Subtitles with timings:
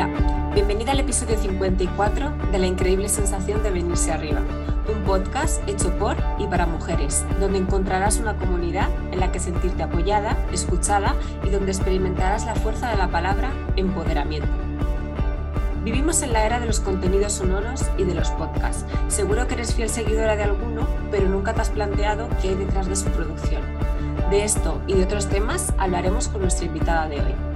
[0.00, 4.42] Hola, bienvenida al episodio 54 de La increíble sensación de venirse arriba,
[4.88, 9.82] un podcast hecho por y para mujeres, donde encontrarás una comunidad en la que sentirte
[9.82, 14.46] apoyada, escuchada y donde experimentarás la fuerza de la palabra empoderamiento.
[15.82, 18.84] Vivimos en la era de los contenidos sonoros y de los podcasts.
[19.08, 22.86] Seguro que eres fiel seguidora de alguno, pero nunca te has planteado qué hay detrás
[22.86, 23.62] de su producción.
[24.30, 27.47] De esto y de otros temas hablaremos con nuestra invitada de hoy.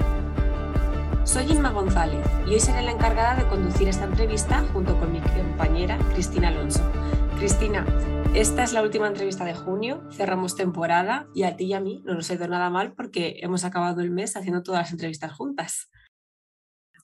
[1.32, 5.18] Soy Inma González y hoy seré la encargada de conducir esta entrevista junto con mi
[5.18, 6.82] compañera Cristina Alonso.
[7.38, 7.86] Cristina,
[8.34, 12.02] esta es la última entrevista de junio, cerramos temporada y a ti y a mí
[12.04, 15.32] no nos ha ido nada mal porque hemos acabado el mes haciendo todas las entrevistas
[15.32, 15.90] juntas.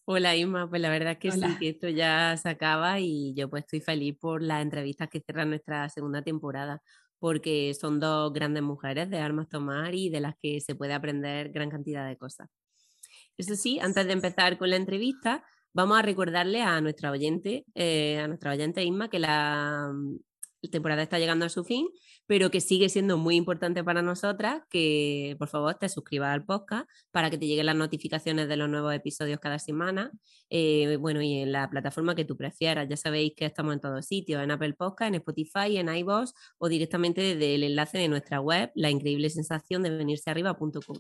[0.05, 3.49] Hola Inma, pues la verdad es que sí, que esto ya se acaba y yo
[3.49, 6.83] pues estoy feliz por las entrevistas que cierran nuestra segunda temporada,
[7.19, 11.51] porque son dos grandes mujeres de armas tomar y de las que se puede aprender
[11.51, 12.51] gran cantidad de cosas.
[13.39, 18.19] Eso sí, antes de empezar con la entrevista, vamos a recordarle a nuestra oyente, eh,
[18.19, 19.93] a nuestra oyente Isma, que la,
[20.61, 21.87] la temporada está llegando a su fin,
[22.29, 26.87] pero que sigue siendo muy importante para nosotras que por favor te suscribas al podcast
[27.11, 30.13] para que te lleguen las notificaciones de los nuevos episodios cada semana.
[30.51, 32.87] Eh, bueno, y en la plataforma que tú prefieras.
[32.87, 36.69] Ya sabéis que estamos en todos sitios, en Apple Podcast, en Spotify, en iVoox o
[36.69, 40.99] directamente desde el enlace de nuestra web, la increíble sensación de venirse arriba.com.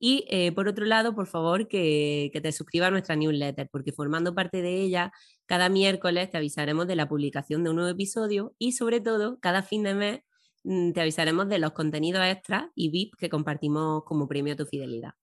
[0.00, 3.92] Y eh, por otro lado, por favor, que, que te suscribas a nuestra newsletter, porque
[3.92, 5.12] formando parte de ella
[5.46, 9.62] cada miércoles te avisaremos de la publicación de un nuevo episodio y sobre todo cada
[9.62, 10.20] fin de mes
[10.64, 15.14] te avisaremos de los contenidos extras y VIP que compartimos como premio a tu fidelidad.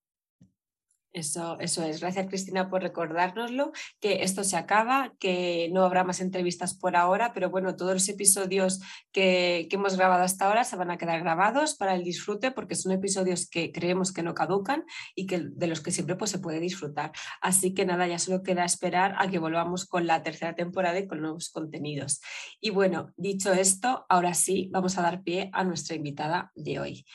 [1.13, 1.99] Eso, eso es.
[1.99, 7.33] Gracias, Cristina, por recordárnoslo, que esto se acaba, que no habrá más entrevistas por ahora,
[7.33, 8.79] pero bueno, todos los episodios
[9.11, 12.75] que, que, hemos grabado hasta ahora se van a quedar grabados para el disfrute, porque
[12.75, 16.39] son episodios que creemos que no caducan y que, de los que siempre pues, se
[16.39, 17.11] puede disfrutar.
[17.41, 21.07] Así que nada, ya solo queda esperar a que volvamos con la tercera temporada y
[21.07, 22.21] con nuevos contenidos.
[22.61, 27.05] Y bueno, dicho esto, ahora sí, vamos a dar pie a nuestra invitada de hoy.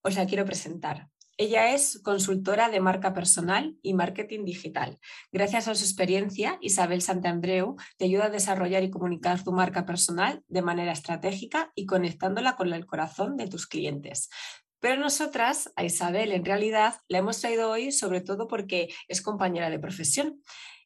[0.00, 1.11] Os la quiero presentar.
[1.38, 4.98] Ella es consultora de marca personal y marketing digital.
[5.32, 10.44] Gracias a su experiencia, Isabel Santandreu te ayuda a desarrollar y comunicar tu marca personal
[10.48, 14.28] de manera estratégica y conectándola con el corazón de tus clientes.
[14.82, 19.70] Pero nosotras, a Isabel, en realidad, la hemos traído hoy sobre todo porque es compañera
[19.70, 20.42] de profesión.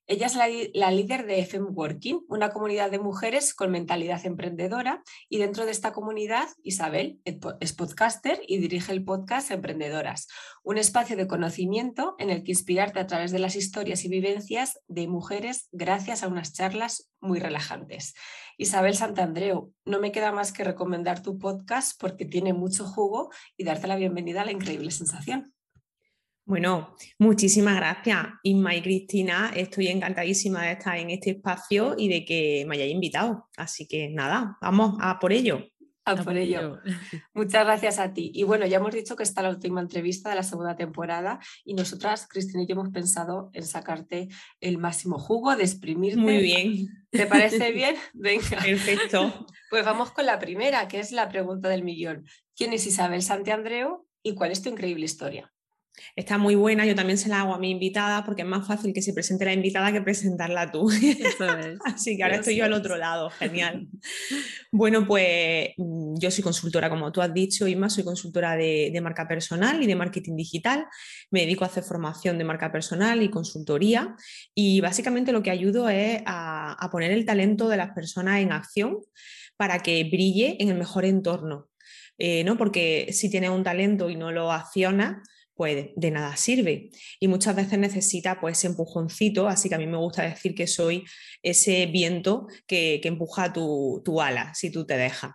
[0.09, 5.39] Ella es la, líder de FM Working, una comunidad de mujeres con mentalidad emprendedora y
[5.39, 10.29] dentro de esta comunidad Isabel es podcaster y dirige el podcast Emprendedoras,
[10.63, 14.79] un espacio de conocimiento en el que inspirarte a través de las historias y vivencias
[14.87, 18.15] de mujeres gracias a unas charlas muy relajantes.
[18.59, 23.65] Isabel Santandreu, no me queda más que recomendar tu podcast porque tiene mucho jugo y
[23.65, 25.56] darte la bienvenida a la increíble sensación.
[26.47, 29.51] Bueno, muchísimas gracias, Inma y Cristina.
[29.53, 33.49] Estoy encantadísima de estar en este espacio y de que me hayáis invitado.
[33.57, 35.67] Así que nada, vamos a por ello.
[36.05, 36.79] A por ello.
[37.35, 38.31] Muchas gracias a ti.
[38.33, 41.75] Y bueno, ya hemos dicho que está la última entrevista de la segunda temporada y
[41.75, 44.29] nosotras, Cristina y yo, hemos pensado en sacarte
[44.61, 46.21] el máximo jugo, de exprimirte.
[46.21, 46.87] Muy bien.
[47.11, 47.97] ¿Te parece bien?
[48.15, 48.63] Venga.
[48.63, 49.47] Perfecto.
[49.69, 52.25] Pues vamos con la primera, que es la pregunta del millón.
[52.55, 55.53] ¿Quién es Isabel Santiandreu y cuál es tu increíble historia?
[56.15, 58.93] Está muy buena, yo también se la hago a mi invitada porque es más fácil
[58.93, 60.89] que se presente la invitada que presentarla tú.
[61.85, 63.89] Así que ahora estoy yo al otro lado, genial.
[64.73, 69.01] bueno, pues mm, yo soy consultora, como tú has dicho, Isma, soy consultora de, de,
[69.01, 70.87] marca personal y de marketing digital.
[71.31, 74.15] Me dedico a hacer formación de marca personal y consultoría
[74.55, 78.53] y básicamente lo que ayudo es a, a poner el talento de las personas en
[78.53, 78.99] acción
[79.57, 81.69] para que brille en el mejor entorno.
[82.19, 82.57] Eh, ¿no?
[82.57, 85.19] Porque si tienes un talento y no lo accionas,
[85.57, 86.91] pues de nada sirve.
[87.19, 90.67] Y muchas veces necesita pues ese empujoncito, así que a mí me gusta decir que
[90.67, 91.05] soy
[91.43, 95.33] ese viento que, empuja tu, tu, ala, si tú te dejas.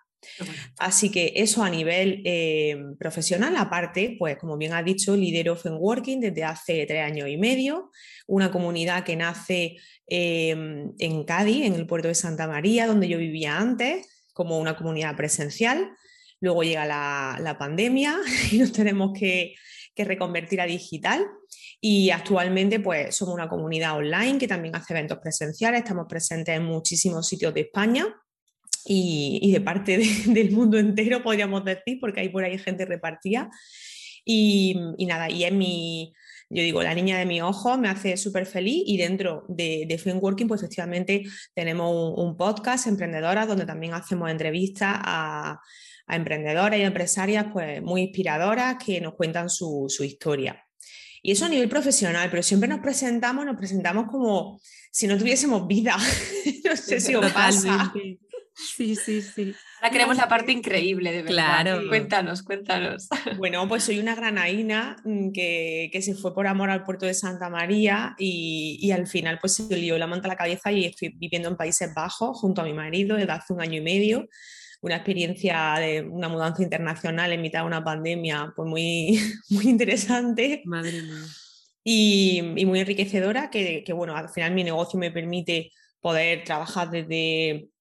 [0.78, 6.20] Así que eso a nivel eh, profesional, aparte, pues como bien ha dicho, lidero Working
[6.20, 7.90] desde hace tres años y medio,
[8.28, 13.18] una comunidad que nace em, en Cádiz, en el puerto de Santa María, donde yo
[13.18, 15.90] vivía antes, como una comunidad presencial.
[16.40, 18.16] Luego llega la, la pandemia
[18.52, 19.56] y nos tenemos que
[19.96, 21.26] que reconvertir a digital.
[21.80, 26.64] Y actualmente pues somos una comunidad online que también hace eventos presenciales, estamos presentes en
[26.64, 28.06] muchísimos sitios de España
[28.86, 33.50] y, de parte del mundo entero, podríamos decir, porque hay por ahí gente repartida.
[34.24, 36.14] Y, nada, y es mi,
[36.50, 40.14] yo digo, la niña de mi ojo me hace súper feliz y dentro de, de
[40.14, 41.24] Working, pues efectivamente
[41.56, 45.60] tenemos un, un, podcast, Emprendedoras, donde también hacemos entrevistas a,
[46.12, 50.62] a emprendedoras y empresarias pues, muy inspiradoras que nos cuentan su, historia.
[51.24, 54.60] Y eso a nivel profesional, pero siempre nos presentamos, nos presentamos como
[54.92, 55.96] si no tuviésemos vida.
[56.66, 57.94] no sé si os pasa.
[58.54, 59.56] Sí, sí, sí.
[59.80, 61.62] Ahora queremos la parte increíble, de verdad.
[61.64, 61.88] Claro.
[61.88, 63.08] Cuéntanos, cuéntanos.
[63.38, 67.14] Bueno, pues soy una granaína mm, que, que se fue por amor al puerto de
[67.14, 70.84] Santa María y, y al final pues se lió la manta a la cabeza y
[70.84, 74.28] estoy viviendo en Países Bajos junto a mi marido desde hace un año y medio.
[74.82, 79.20] Una experiencia de una mudanza internacional en mitad de una pandemia pues muy,
[79.50, 80.62] muy interesante.
[80.66, 81.24] Madre mía.
[81.84, 86.92] Y, y muy enriquecedora que, que, bueno, al final mi negocio me permite poder trabajar
[86.92, 87.72] desde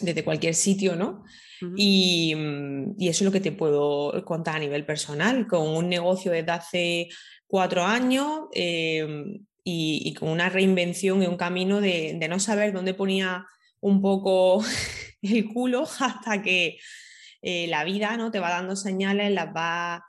[0.00, 1.24] desde cualquier sitio, ¿no?
[1.60, 6.32] Mm, y, eso es lo que te puedo contar a nivel personal, con un negocio
[6.32, 7.08] desde hace
[7.46, 13.46] cuatro años em, y, con una reinvención y un camino de, no saber dónde ponía
[13.80, 14.62] un poco
[15.32, 16.78] el culo hasta que
[17.42, 18.30] eh, la vida ¿no?
[18.30, 20.04] te va dando señales, las va,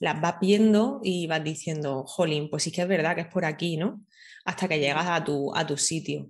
[0.00, 3.44] las va viendo y vas diciendo, jolín, pues sí que es verdad que es por
[3.44, 4.04] aquí, ¿no?
[4.44, 6.28] Hasta que llegas a tu, a tu sitio.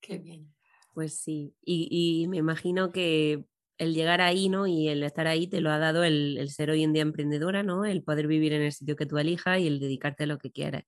[0.00, 0.52] Qué bien.
[0.94, 3.44] Pues sí, y, me imagino que
[3.78, 4.66] el llegar ahí, ¿no?
[4.66, 7.84] Y el estar ahí te lo ha dado el, ser hoy en día emprendedora, ¿no?
[7.84, 10.50] El poder vivir en el sitio que tú elijas y el dedicarte a lo que
[10.50, 10.84] quieras.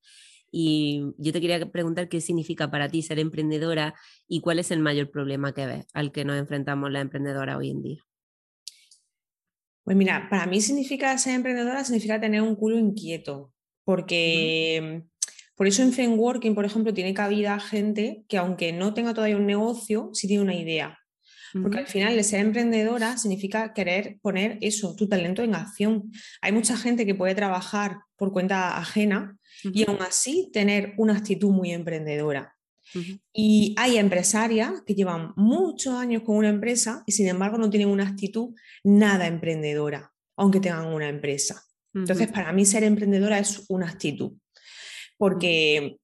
[0.54, 3.94] Y yo te quería preguntar qué significa para ti ser emprendedora
[4.28, 7.70] y cuál es el mayor problema que ves al que nos enfrentamos la emprendedora hoy
[7.70, 8.04] en día.
[9.82, 13.52] Pues mira, para mí significa ser emprendedora, significa tener un culo inquieto,
[13.84, 15.02] porque
[15.56, 19.46] por eso en Fenworking, por ejemplo, tiene cabida gente que aunque no tenga todavía un
[19.46, 20.98] negocio, sí tiene una idea.
[21.60, 26.10] Porque al final ser emprendedora significa querer poner eso, tu talento en acción.
[26.40, 31.50] Hay mucha gente que puede trabajar por cuenta ajena y aún así tener una actitud
[31.50, 32.56] muy emprendedora.
[33.32, 37.88] Y hay empresarias que llevan muchos años con una empresa y sin embargo no tienen
[37.88, 38.54] una actitud
[38.84, 41.62] nada emprendedora, aunque tengan una empresa.
[41.94, 44.32] Entonces, para mí ser emprendedora es una actitud
[45.22, 45.98] porque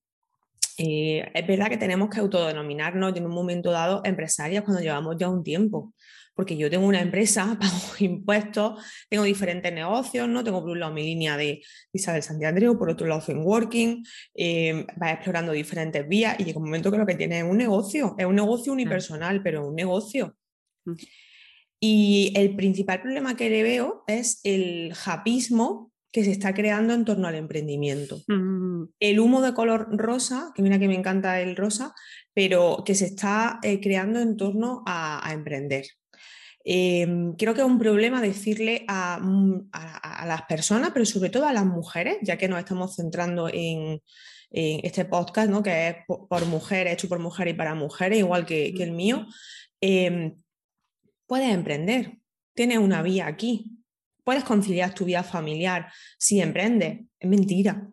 [0.78, 5.28] eh, es verdad que tenemos que autodenominarnos en un momento dado empresarias cuando llevamos ya
[5.28, 5.92] un tiempo.
[6.38, 8.80] Porque yo tengo una empresa, pago impuestos,
[9.10, 10.44] tengo diferentes negocios, ¿no?
[10.44, 11.60] Tengo por un lado mi línea de
[11.92, 14.04] Isabel Santiago, por otro lado Working,
[14.36, 17.56] eh, vas explorando diferentes vías y llega un momento que lo que tiene es un
[17.56, 20.36] negocio, es un negocio unipersonal, pero un negocio.
[21.80, 27.04] Y el principal problema que le veo es el japismo que se está creando en
[27.04, 28.22] torno al emprendimiento.
[28.28, 28.84] Mm.
[28.98, 31.94] El humo de color rosa, que mira que me encanta el rosa,
[32.32, 35.84] pero que se está eh, creando en torno a, emprender.
[36.70, 41.52] Em, creo que es un problema decirle mm, a, las personas, pero sobre todo a
[41.54, 44.02] las mujeres, ya que nos estamos centrando en,
[44.50, 45.62] este podcast, ¿no?
[45.62, 49.26] que es por, mujeres, hecho por mujeres y para mujeres, igual que, que el mío,
[49.80, 50.36] em,
[51.26, 52.18] puedes emprender,
[52.54, 53.70] tienes una vía aquí,
[54.22, 57.00] puedes conciliar tu vida familiar si emprendes.
[57.18, 57.90] Es mentira.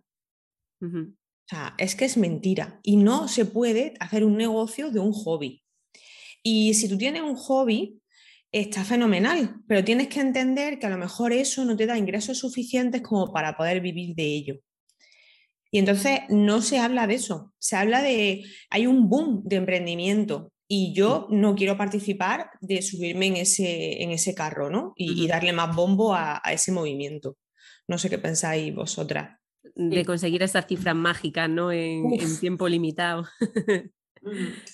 [0.82, 1.16] O
[1.48, 2.80] sea, es que es mentira.
[2.84, 5.64] Y no se puede hacer un negocio de un hobby.
[6.44, 8.02] Y si tú tienes un hobby,
[8.52, 12.40] está fenomenal, pero tienes que entender que a lo mejor eso no te da ingresos
[12.40, 14.56] suficientes como para poder vivir de ello.
[15.72, 20.54] Y entonces no se habla de eso, se habla de, hay un boom de emprendimiento,
[20.68, 24.94] y yo no quiero participar de subirme en ese, en ese carro ¿no?
[24.96, 27.38] y, darle más bombo a, ese movimiento.
[27.88, 29.38] No sé qué pensáis vosotras.
[29.76, 31.72] De conseguir esas cifras mágicas ¿no?
[31.72, 33.26] en, en tiempo limitado.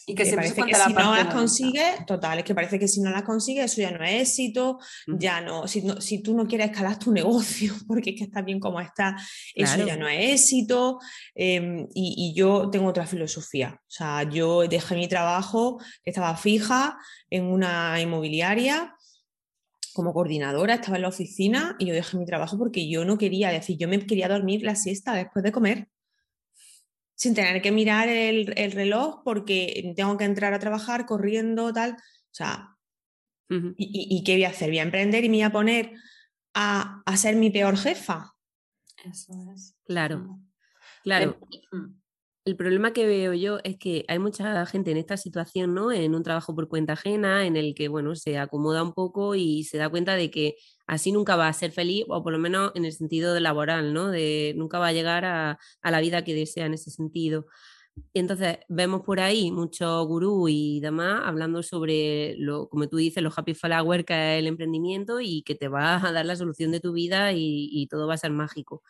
[0.06, 3.10] Y que, parece que si no las consigue, total, es que parece que si no
[3.10, 6.98] las consigue, eso ya no es éxito, ya no si, si, tú no quieres escalar
[6.98, 9.18] tu negocio porque es que está bien como está,
[9.54, 11.00] eso ya no es éxito.
[11.36, 16.98] Em, y, yo tengo otra filosofía, o sea, yo dejé mi trabajo, que estaba fija
[17.30, 18.96] en una inmobiliaria
[19.94, 23.50] como coordinadora, estaba en la oficina y yo dejé mi trabajo porque yo no quería,
[23.50, 25.90] decir, yo me quería dormir la siesta después de comer
[27.22, 31.92] sin tener que mirar el, reloj porque tengo que entrar a trabajar corriendo, tal.
[31.92, 32.76] O sea,
[33.78, 34.70] y, qué voy a hacer?
[34.70, 35.92] ¿Voy a emprender y me voy a poner
[36.56, 38.34] a, ser mi peor jefa?
[39.06, 39.76] Eso es.
[39.86, 40.40] Claro,
[41.04, 41.38] claro.
[41.72, 41.94] Mm.
[42.44, 45.92] El problema que veo yo es que hay mucha gente en esta situación, ¿no?
[45.92, 49.64] En un trabajo por cuenta ajena, en el que, bueno, se acomoda un poco y
[49.64, 50.56] se da cuenta de que
[50.92, 53.94] así nunca va a ser feliz, o por lo menos en el sentido de laboral,
[53.94, 54.12] ¿no?
[54.12, 57.48] De nunca va a llegar a, a la vida que desea en ese sentido.
[58.14, 63.24] Y entonces vemos por ahí muchos gurú y demás hablando sobre, lo, como tú dices,
[63.24, 66.72] los happy flower, que es el emprendimiento y que te va a dar la solución
[66.72, 68.84] de tu vida y, todo va a ser mágico.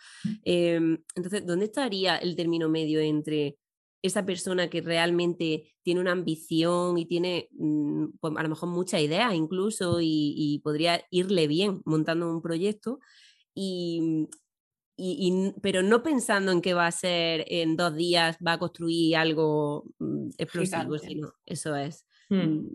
[0.44, 3.58] Em, entonces, ¿dónde estaría el término medio entre
[4.02, 9.00] esa persona que realmente tiene una ambición y tiene mm, pues, a lo mejor mucha
[9.00, 13.00] idea incluso y, y podría irle bien montando un proyecto
[13.54, 14.28] y,
[14.98, 19.16] y, pero no pensando en que va a ser en dos días, va a construir
[19.16, 22.06] algo mm, explosivo, sino eso es.
[22.30, 22.38] Hmm.
[22.40, 22.70] Mm,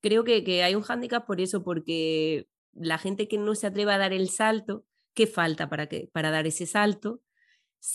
[0.00, 3.92] creo que, que, hay un hándicap por eso, porque la gente que no se atreve
[3.92, 4.84] a dar el salto,
[5.14, 7.20] ¿qué falta para, que, para dar ese salto?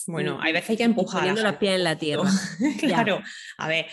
[0.08, 1.22] Bueno, hay veces que empujar.
[1.22, 2.24] Poniendo los pies en la tierra.
[2.80, 3.22] claro,
[3.58, 3.86] a ver,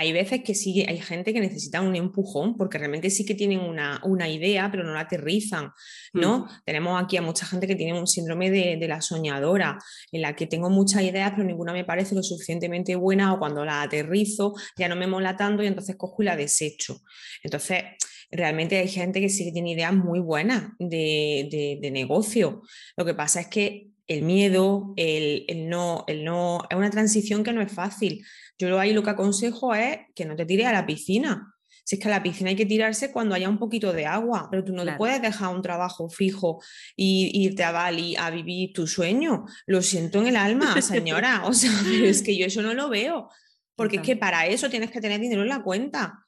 [0.00, 3.60] hay veces que sí, hay gente que necesita un empujón porque realmente sí que tienen
[3.60, 5.72] una, idea, pero no la aterrizan,
[6.14, 6.48] ¿no?
[6.64, 9.76] Tenemos aquí a mucha gente que tiene un síndrome de, la soñadora,
[10.10, 13.62] en la que tengo muchas ideas, pero ninguna me parece lo suficientemente buena o cuando
[13.62, 17.02] la aterrizo ya no me mola tanto y entonces cojo y la desecho.
[17.42, 17.82] Entonces,
[18.30, 22.62] realmente hay gente que sí que tiene ideas muy buenas de, de negocio.
[22.96, 27.52] Lo que pasa es que el miedo, el, no, el no, es una transición que
[27.52, 28.26] no es fácil.
[28.58, 31.54] Yo ahí lo que aconsejo es que no te tires a la piscina.
[31.84, 34.48] Si es que a la piscina hay que tirarse cuando haya un poquito de agua,
[34.50, 36.60] pero tú no te puedes dejar un trabajo fijo
[36.96, 39.44] y irte a Bali a vivir tu sueño.
[39.66, 41.42] Lo siento en el alma, señora.
[41.46, 41.70] O sea,
[42.02, 43.28] es que yo eso no lo veo.
[43.76, 46.24] Porque es que para eso tienes que tener dinero en la cuenta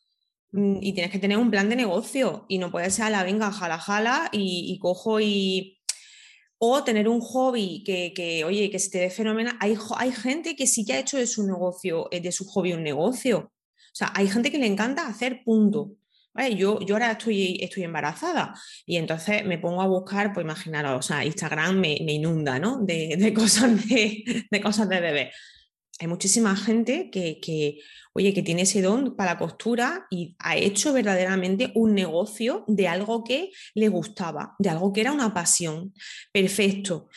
[0.53, 3.25] mm, y tienes que tener un plan de negocio y no puedes ser a la
[3.25, 5.82] venga, jala, jala y cojo y,
[6.65, 9.57] o tener un hobby que, oye, que se te dé fenomenal.
[9.59, 12.73] Hay, hay gente que sí que ha hecho de su negocio, eh, de su hobby
[12.73, 13.51] un negocio.
[13.51, 15.97] O sea, hay gente que le encanta hacer punto.
[16.57, 18.55] Yo, yo ahora estoy, estoy embarazada
[18.87, 22.79] y entonces me pongo a buscar, pues imaginaros, o sea, Instagram me, inunda, ¿no?
[22.79, 25.33] De, cosas de, de, cosas de bebé.
[26.03, 27.79] Hay muchísima gente que, que,
[28.13, 32.89] oye, que tiene ese don para la costura y ha hecho verdaderamente un negocio de
[32.89, 35.95] algo que le gustaba, de algo que era una pasión.
[36.33, 37.09] Perfecto.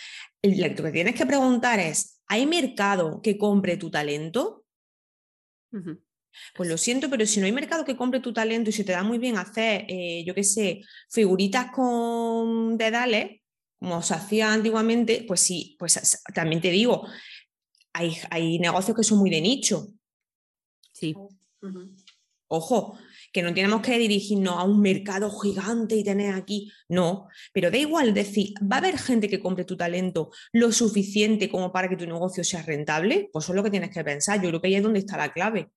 [0.44, 4.68] Lo que tienes que preguntar es, ¿hay mercado que compre tu talento?
[6.54, 8.92] Pues lo siento, pero si no hay mercado que compre tu talento y se te
[8.92, 13.42] da muy bien hacer, eh, yo qué sé, figuritas con dedales,
[13.80, 17.08] como se hacía antiguamente, pues sí, pues también te digo,
[17.96, 19.88] hay, hay negocios que son muy de nicho,
[20.96, 21.14] Sí.
[22.48, 22.98] Ojo,
[23.34, 26.72] que no tenemos que dirigirnos a un mercado gigante y tener aquí.
[26.88, 31.50] No, pero da igual decir, ¿va a haber gente que compre tu talento lo suficiente
[31.50, 33.30] como para que tu negocio sea rentable?
[33.34, 34.42] Pues eso es lo que tienes que pensar.
[34.42, 35.70] Yo creo que ahí es donde está la clave.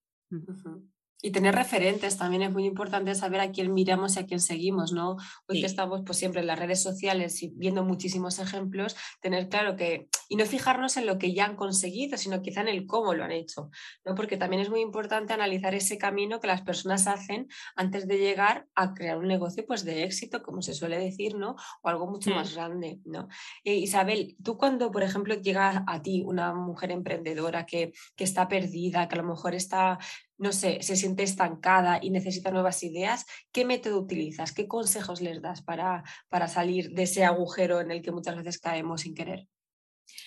[1.21, 4.93] Y tener referentes también es muy importante saber a quién miramos y a quién seguimos,
[4.93, 5.17] ¿no?
[5.49, 9.75] Hoy que estamos pues siempre en las redes sociales y viendo muchísimos ejemplos, tener claro
[9.75, 13.15] que, y no fijarnos en lo que ya han conseguido, sino quizá en el cómo
[13.15, 13.71] lo han hecho,
[14.05, 14.15] ¿no?
[14.15, 18.69] Porque también es muy importante analizar ese camino que las personas hacen antes de llegar
[18.77, 21.57] a crear un negocio pues de éxito, como se suele decir, ¿no?
[21.83, 22.55] O algo mucho más mm.
[22.55, 23.29] grande, ¿no?
[23.65, 28.47] Eh, Isabel, tú cuando, por ejemplo, llega a ti una mujer emprendedora que, que está
[28.47, 29.99] perdida, que a lo mejor está
[30.39, 34.53] no sé, se siente estancada y necesita nuevas ideas, ¿qué método utilizas?
[34.53, 38.59] ¿Qué consejos les das para, para salir de ese agujero en el que muchas veces
[38.59, 39.47] caemos sin querer?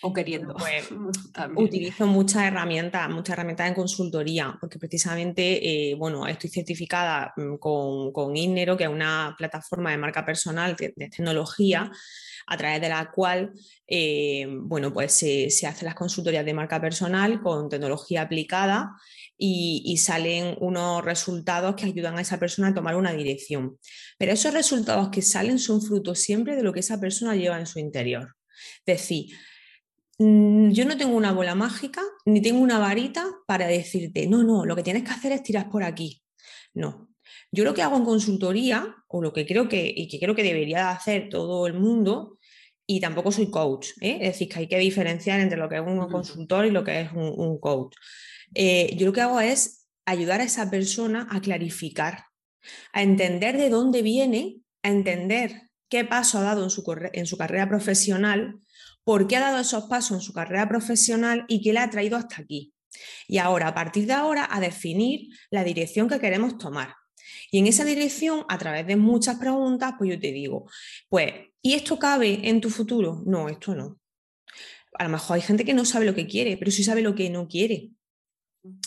[0.03, 0.55] O queriendo.
[0.55, 0.89] Pues,
[1.55, 8.11] utilizo muchas herramientas, muchas herramientas en consultoría, porque precisamente, eh, bueno, estoy certificada mm, con,
[8.11, 11.91] con Innero, que es una plataforma de marca personal de, tecnología,
[12.47, 13.53] a través de la cual,
[13.87, 18.91] eh, bueno, pues se, se hacen las consultorías de marca personal con tecnología aplicada
[19.43, 23.79] y, salen unos resultados que ayudan a esa persona a tomar una dirección.
[24.19, 27.65] Pero esos resultados que salen son fruto siempre de lo que esa persona lleva en
[27.65, 28.35] su interior.
[28.85, 29.33] Es decir,
[30.19, 34.63] mm, yo no tengo una bola mágica ni tengo una varita para decirte, no, no,
[34.63, 36.21] lo que tienes que hacer es tirar por aquí.
[36.75, 37.09] No.
[37.51, 40.43] Yo lo que hago en consultoría, o lo que creo que, y que creo que
[40.43, 42.37] debería hacer todo el mundo,
[42.85, 44.19] y tampoco soy coach, ¿eh?
[44.21, 47.01] es decir, que hay que diferenciar entre lo que es un consultor y lo que
[47.01, 47.95] es un coach.
[48.53, 52.25] Eh, yo lo que hago es ayudar a esa persona a clarificar,
[52.93, 57.37] a entender de dónde viene, a entender qué paso ha dado en su, en su
[57.37, 58.59] carrera profesional,
[59.03, 62.17] por qué ha dado esos pasos en su carrera profesional y qué le ha traído
[62.17, 62.73] hasta aquí.
[63.27, 66.95] Y ahora, a partir de ahora, a definir la dirección que queremos tomar.
[67.49, 70.69] Y en esa dirección, a través de muchas preguntas, pues yo te digo,
[71.09, 73.23] pues, ¿y esto cabe en tu futuro?
[73.25, 73.99] No, esto no.
[74.97, 77.15] A lo mejor hay gente que no sabe lo que quiere, pero sí sabe lo
[77.15, 77.91] que no quiere.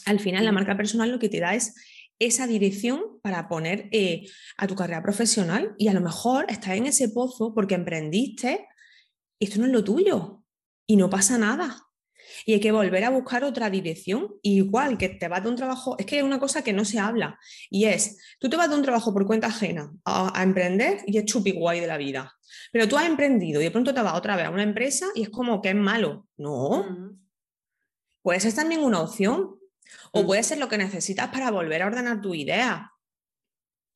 [0.06, 1.74] Al final, la marca personal lo que te da es
[2.18, 4.26] esa dirección para poner eh,
[4.56, 8.66] a tu carrera profesional y a lo mejor estás en ese pozo porque emprendiste,
[9.40, 10.44] esto no es lo tuyo
[10.86, 11.80] y no pasa nada.
[12.46, 15.96] Y hay que volver a buscar otra dirección, igual que te vas de un trabajo,
[15.98, 17.38] es que hay una cosa que no se habla
[17.70, 21.24] y es, tú te vas de un trabajo por cuenta ajena a, emprender y es
[21.26, 22.34] chupi guay de la vida,
[22.72, 25.22] pero tú has emprendido y de pronto te vas otra vez a una empresa y
[25.22, 26.26] es como que es malo.
[26.36, 27.16] No,
[28.22, 29.56] pues es también una opción,
[30.12, 30.26] o mm.
[30.26, 32.90] puede ser lo que necesitas para volver a ordenar tu idea.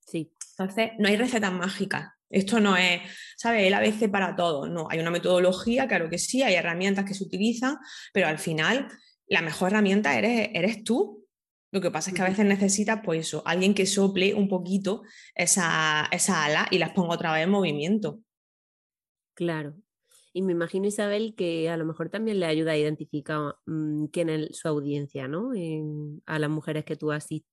[0.06, 0.32] Sí.
[0.58, 2.10] Entonces, no hay recetas mágicas.
[2.30, 3.00] Esto no es,
[3.36, 3.66] ¿sabes?
[3.66, 4.68] El ABC para todo.
[4.68, 7.78] No, hay una metodología, claro que sí, hay herramientas que se utilizan,
[8.12, 8.88] pero al final
[9.26, 11.24] la mejor herramienta eres, eres tú.
[11.70, 15.02] Lo que pasa es que a veces necesitas, pues eso, alguien que sople un poquito
[15.34, 18.20] esa, esa ala y las ponga otra vez en movimiento.
[19.34, 19.76] Claro.
[20.32, 24.28] Y me imagino, Isabel, que a lo mejor también le ayuda a identificar mm, quién
[24.28, 25.50] es su audiencia, ¿no?
[26.26, 27.50] a las mujeres que tú asistes.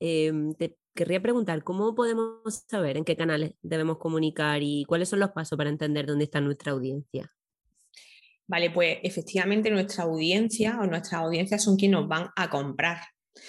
[0.00, 5.20] Em, te querría preguntar, ¿cómo podemos saber en qué canales debemos comunicar y cuáles son
[5.20, 7.32] los pasos para entender dónde está nuestra audiencia?
[8.46, 12.98] Vale, pues efectivamente nuestra audiencia o nuestras audiencias son quienes nos van a comprar.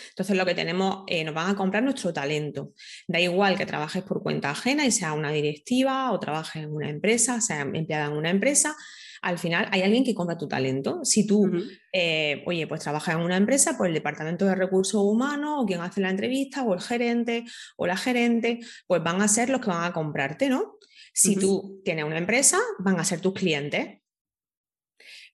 [0.10, 2.74] Entonces lo que tenemos, eh, nos van a comprar nuestro talento.
[3.08, 6.89] Da igual que trabajes por cuenta ajena y sea una directiva o trabajes en una
[6.89, 8.75] empresa, sea empleada en una empresa,
[9.22, 11.03] al final hay alguien que compra tu talento.
[11.03, 11.51] Si tú,
[11.91, 15.81] eh, oye, pues trabajas en una empresa, pues el departamento de recursos humanos o quien
[15.81, 17.46] hace la entrevista o el gerente
[17.77, 20.77] o la gerente, pues van a ser los que van a comprarte, ¿no?
[21.13, 24.00] Si tú tienes una empresa, van a ser tus clientes.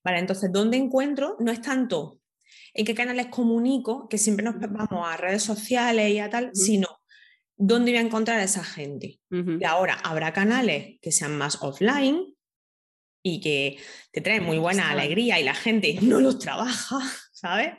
[0.03, 1.35] Vale, entonces, ¿dónde encuentro?
[1.39, 2.21] No es tanto
[2.74, 6.88] en qué canales comunico, que siempre nos vamos a redes sociales y a tal, sino
[7.57, 9.19] dónde voy a encontrar a esa gente.
[9.29, 12.35] Y ahora habrá canales que sean más offline
[13.24, 13.77] y que
[14.12, 17.00] te traen muy buena alegría y la gente no los trabaja,
[17.33, 17.74] ¿sabes?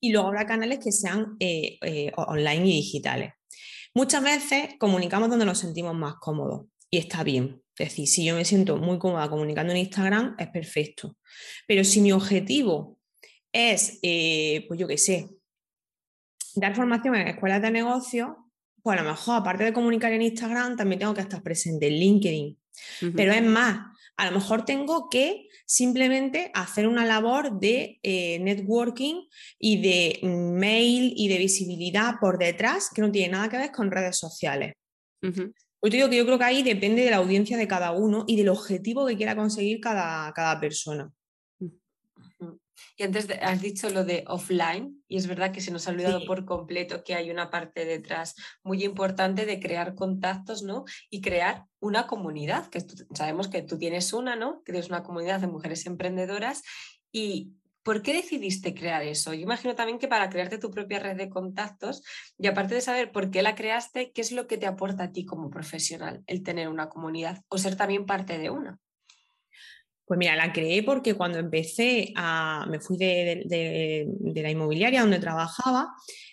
[0.00, 3.32] Y luego habrá canales que sean eh, eh, online y digitales.
[3.94, 7.62] Muchas veces comunicamos donde nos sentimos más cómodos y está bien.
[7.78, 11.16] Es decir, si yo me siento muy cómoda comunicando en Instagram, es perfecto.
[11.66, 12.95] Pero si mi objetivo
[13.56, 15.28] es, eh, pues yo qué sé,
[16.54, 18.50] dar formación en escuelas de negocio,
[18.82, 21.94] pues a lo mejor, aparte de comunicar en Instagram, también tengo que estar presente en
[21.94, 22.58] LinkedIn.
[23.14, 29.22] Pero es más, a lo mejor tengo que simplemente hacer una labor de eh, networking
[29.58, 33.90] y de mail y de visibilidad por detrás que no tiene nada que ver con
[33.90, 34.74] redes sociales.
[35.80, 38.36] Pues digo que yo creo que ahí depende de la audiencia de cada uno y
[38.36, 41.10] del objetivo que quiera conseguir cada, cada persona.
[42.98, 46.24] Y antes has dicho lo de offline, y es verdad que se nos ha olvidado
[46.24, 50.84] por completo que hay una parte detrás muy importante de crear contactos, ¿no?
[51.10, 52.80] Y crear una comunidad, que
[53.14, 54.62] sabemos que tú tienes una, ¿no?
[54.64, 56.62] Que tienes una comunidad de mujeres emprendedoras.
[57.12, 59.34] ¿Y por qué decidiste crear eso?
[59.34, 62.02] Yo imagino también que para crearte tu propia red de contactos,
[62.38, 65.12] y aparte de saber por qué la creaste, ¿qué es lo que te aporta a
[65.12, 68.80] ti como profesional el tener una comunidad o ser también parte de una?
[70.06, 75.92] Pues mira, la creé porque cuando empecé a, me fui de, la inmobiliaria donde trabajaba,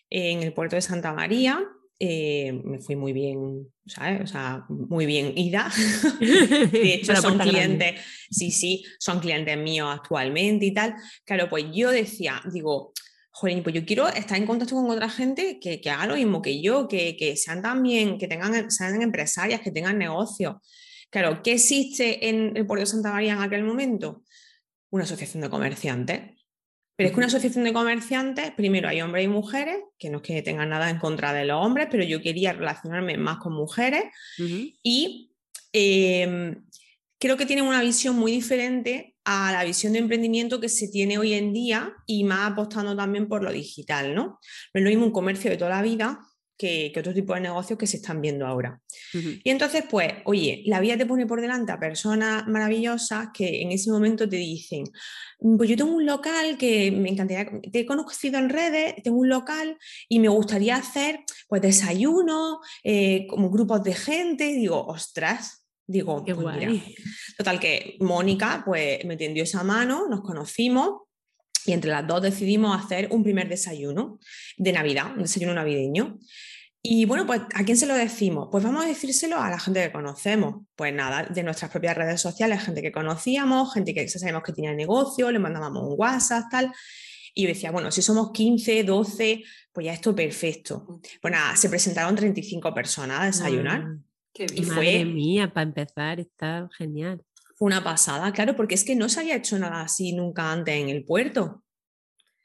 [0.09, 1.59] en el puerto de Santa María,
[1.99, 4.21] eh, me fui muy bien, ¿sabes?
[4.21, 5.71] O sea, muy bien ida.
[6.19, 10.93] de hecho, son clientes, sí, sí, son clientes míos actualmente y tal.
[11.25, 12.93] Claro, pues yo decía, digo,
[13.31, 16.43] joder, pues yo quiero estar en contacto con otra gente que, que haga lo mismo
[16.43, 20.57] que yo, que, que sean también, que tengan, sean empresarias, que tengan negocios.
[21.13, 24.23] Claro, ¿qué existe en el puerto de Santa María en aquel momento?
[24.89, 26.21] Una asociación de comerciantes.
[26.95, 30.23] Pero es que una asociación de comerciantes, primero hay hombres y mujeres, que no es
[30.23, 34.05] que tengan nada en contra de los hombres, pero yo quería relacionarme más con mujeres
[34.81, 35.31] y
[35.71, 36.65] em,
[37.19, 41.19] creo que tienen una visión muy diferente a la visión de emprendimiento que se tiene
[41.19, 44.23] hoy en día y más apostando también por lo digital, ¿no?
[44.23, 44.39] No
[44.73, 46.21] es lo mismo un comercio de toda la vida
[46.63, 48.79] que, otro tipo de negocios que se están viendo ahora.
[49.43, 53.71] Y entonces, pues, oye, la vida te pone por delante a personas maravillosas que en
[53.71, 54.85] ese momento te dicen,
[55.39, 59.17] mm, pues yo tengo un local que me encantaría, te he conocido en redes, tengo
[59.17, 65.65] un local y me gustaría hacer pues desayuno, eh, como grupos de gente, digo, ostras,
[65.85, 66.81] digo, Qué pues
[67.37, 71.01] Total que Mónica pues me tendió esa mano, nos conocimos
[71.65, 74.19] y entre las dos decidimos hacer un primer desayuno
[74.57, 76.17] de Navidad, un desayuno navideño.
[76.85, 78.49] Y bueno, pues ¿a quién se lo decimos?
[78.51, 80.65] Pues vamos a decírselo a la gente que conocemos.
[80.75, 84.73] Pues nada, de nuestras propias redes sociales, gente que conocíamos, gente que sabemos que tenía
[84.73, 86.73] negocio, le mandábamos un WhatsApp, tal.
[87.33, 90.99] Y yo decía, bueno, si somos 15, 12, pues ya esto perfecto.
[91.21, 93.85] Pues nada, se presentaron 35 personas a desayunar.
[94.33, 97.23] y fue, mía, para empezar, está genial.
[97.55, 100.75] Fue una pasada, claro, porque es que no se había hecho nada así nunca antes
[100.75, 101.63] en el puerto.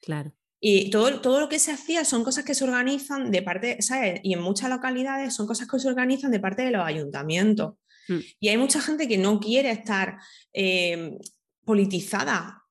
[0.00, 0.32] Claro.
[0.60, 4.20] Y todo, todo lo que se hacía son cosas que se organizan de parte, ¿sabes?
[4.24, 7.74] Y en muchas localidades son cosas que se organizan de parte de los ayuntamientos.
[8.08, 8.18] Mm.
[8.40, 10.18] Y hay mucha gente que no quiere estar
[10.52, 11.16] eh,
[11.64, 12.64] politizada.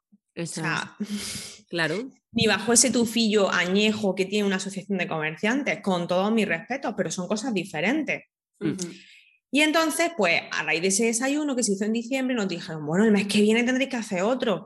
[1.69, 2.09] claro.
[2.33, 6.93] Ni bajo ese tufillo añejo que tiene una asociación de comerciantes, con todos mis respetos,
[6.95, 8.25] pero son cosas diferentes.
[9.49, 12.85] Y entonces, pues a raíz de ese desayuno que se hizo en diciembre, nos dijeron,
[12.85, 14.65] bueno, el mes que viene tendréis que hacer otro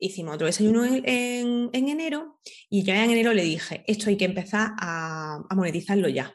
[0.00, 4.72] hicimos otro desayuno en, enero y yo en enero le dije, esto hay que empezar
[4.78, 6.34] a, monetizarlo ya.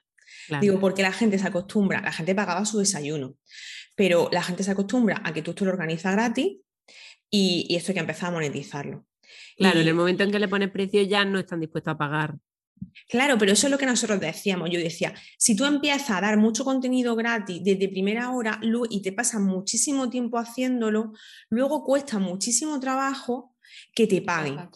[0.62, 3.36] Digo, porque la gente se acostumbra, la gente pagaba su desayuno,
[3.96, 6.58] pero la gente se acostumbra a que tú esto lo organizas gratis
[7.32, 9.08] y, esto hay que empezar a monetizarlo.
[9.58, 12.36] Claro, en el momento en que le pones precio ya no están dispuestos a pagar.
[13.10, 14.70] Claro, pero eso es lo que nosotros decíamos.
[14.70, 19.12] Yo decía, si tú empiezas a dar mucho contenido gratis desde primera hora y te
[19.12, 21.14] pasas muchísimo tiempo haciéndolo,
[21.50, 23.55] luego cuesta muchísimo trabajo
[23.94, 24.70] que te paguen.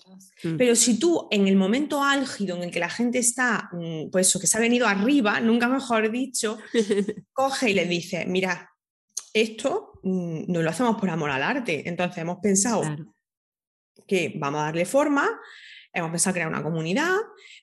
[0.44, 0.58] Mm.
[0.58, 4.28] Pero si tú en el momento álgido en el que la gente está, mm, pues
[4.28, 6.58] eso, que se ha venido arriba, nunca mejor dicho,
[7.34, 8.70] coge y le dice, mira,
[9.34, 11.88] esto mm, no lo hacemos por amor al arte.
[11.88, 12.84] Entonces hemos pensado
[14.08, 15.30] que vamos a darle forma,
[15.94, 17.16] hemos pensado crear una comunidad,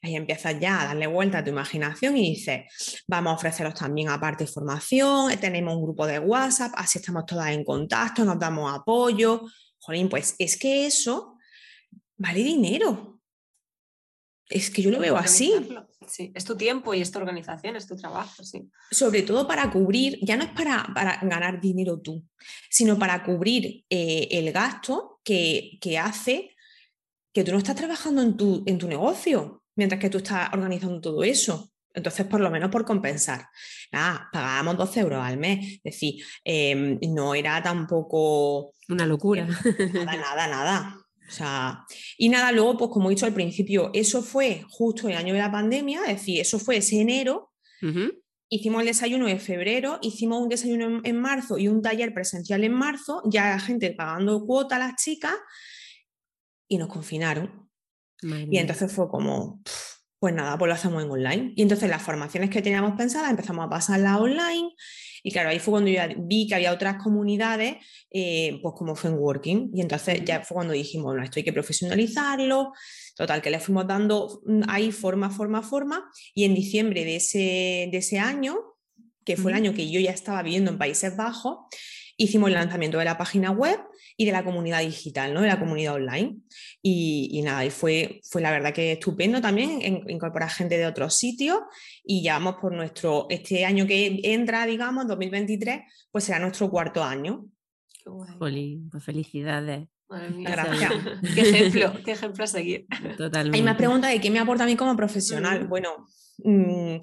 [0.03, 4.09] ahí empiezas ya a darle vuelta a tu imaginación y dices, vamos a ofreceros también
[4.09, 9.43] aparte formación, tenemos un grupo de WhatsApp, así estamos todas en contacto, nos damos apoyo.
[9.87, 11.38] Jolín, pues es que eso
[12.16, 13.20] vale dinero.
[14.49, 15.53] Es que yo lo veo así.
[16.09, 18.68] Sí, es tu tiempo y es tu organización, es tu trabajo, sí.
[18.90, 22.25] Sobre todo para cubrir, ya no es para, para ganar dinero tú,
[22.68, 26.55] sino para cubrir eh, el gasto que, hace
[27.33, 31.01] que tú no estás trabajando en tu, en tu negocio mientras que tú estás organizando
[31.01, 31.72] todo eso.
[31.97, 33.49] Entonces, por lo menos por compensar.
[33.91, 35.77] Nada, pagábamos 12 euros al mes.
[35.77, 38.75] Es decir, em, no era tampoco...
[38.89, 39.49] Una locura.
[39.95, 40.97] nada, nada, nada.
[41.27, 41.85] O sea,
[42.19, 45.41] y nada, luego, pues como he dicho al principio, eso fue justo el año de
[45.41, 47.51] la pandemia, es decir, eso fue ese enero.
[48.49, 52.75] Hicimos el desayuno en febrero, hicimos un desayuno en, marzo y un taller presencial en
[52.75, 55.35] marzo, ya la gente pagando cuota a las chicas
[56.69, 57.69] y nos confinaron.
[58.23, 59.63] y entonces fue como,
[60.27, 61.53] pues nada, pues lo hacemos en online.
[61.55, 64.75] Y entonces las formaciones que teníamos pensadas empezamos a pasarlas online
[65.23, 67.77] y claro, ahí fue cuando yo vi que había otras comunidades,
[68.11, 69.71] eh, pues como fue en Working.
[69.73, 72.73] Y entonces ya fue cuando dijimos, bueno, esto hay que profesionalizarlo.
[73.15, 76.11] Total, que le fuimos dando mm, ahí forma, forma, forma.
[76.35, 78.57] Y en diciembre de ese, de ese año,
[79.25, 81.59] que fue el año que yo ya estaba viviendo en Países Bajos,
[82.17, 83.79] hicimos el lanzamiento de la página web
[84.16, 85.42] y de la comunidad digital, ¿no?
[85.42, 86.38] de la comunidad online.
[86.83, 91.59] Y, nada, y fue, fue la verdad que estupendo también incorporar gente de otros sitios
[92.02, 97.05] y ya vamos por nuestro, este año que entra, digamos, 2023, pues será nuestro cuarto
[97.05, 97.46] año.
[97.88, 98.81] Qué guay.
[98.90, 99.88] pues felicidades.
[100.09, 100.92] Gracias.
[101.35, 102.87] qué ejemplo, qué ejemplo a seguir.
[103.16, 103.59] Totalmente.
[103.59, 105.66] Hay más preguntas de qué me aporta a mí como profesional.
[105.66, 106.07] Bueno,
[106.38, 106.96] mm,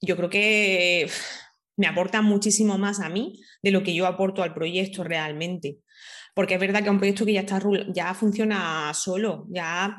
[0.00, 1.10] yo creo que
[1.76, 5.78] me aporta muchísimo más a mí de lo que yo aporto al proyecto realmente.
[6.34, 7.60] Porque es verdad que un proyecto que ya está
[7.92, 9.96] ya funciona solo, ya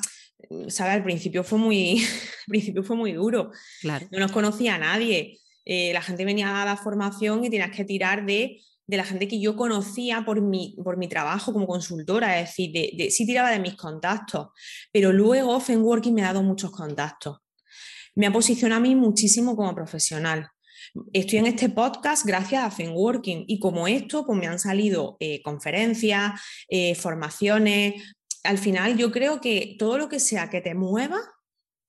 [0.68, 0.94] ¿sabes?
[0.94, 2.00] Al principio fue muy,
[2.48, 3.52] al principio fue muy duro.
[3.82, 4.08] Claro.
[4.12, 5.40] No nos conocía a nadie.
[5.66, 9.40] Eh, la gente venía a la formación y tenías que tirar de, la gente que
[9.40, 13.60] yo conocía por mi, por mi trabajo como consultora, es decir, de, sí tiraba de
[13.60, 14.50] mis contactos,
[14.92, 17.38] pero luego Fenworking me ha dado muchos contactos.
[18.16, 20.50] Me ha posicionado a mí muchísimo como profesional.
[21.14, 25.42] Estoy en este podcast gracias a Fenworking y como esto, pues me han salido eh,
[25.42, 28.16] conferencias, eh, formaciones.
[28.44, 31.20] Al final yo creo que todo lo que sea que te mueva,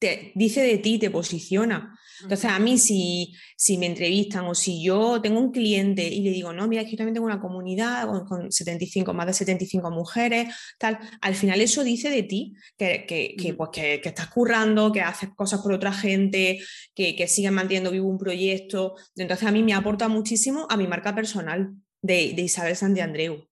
[0.03, 1.97] te dice de ti, te posiciona.
[2.23, 6.31] Entonces, a mí si, si me entrevistan o si yo tengo un cliente y le
[6.31, 9.91] digo, no, mira, es que yo también tengo una comunidad con, 75, más de 75
[9.91, 14.93] mujeres, tal, al final eso dice de ti, que, que, pues, que, que estás currando,
[14.93, 16.61] que haces cosas por otra gente,
[16.95, 18.97] que, que sigues manteniendo vivo un proyecto.
[19.17, 23.49] Entonces, a mí me aporta muchísimo a mi marca personal de, de Isabel Santi Andreu.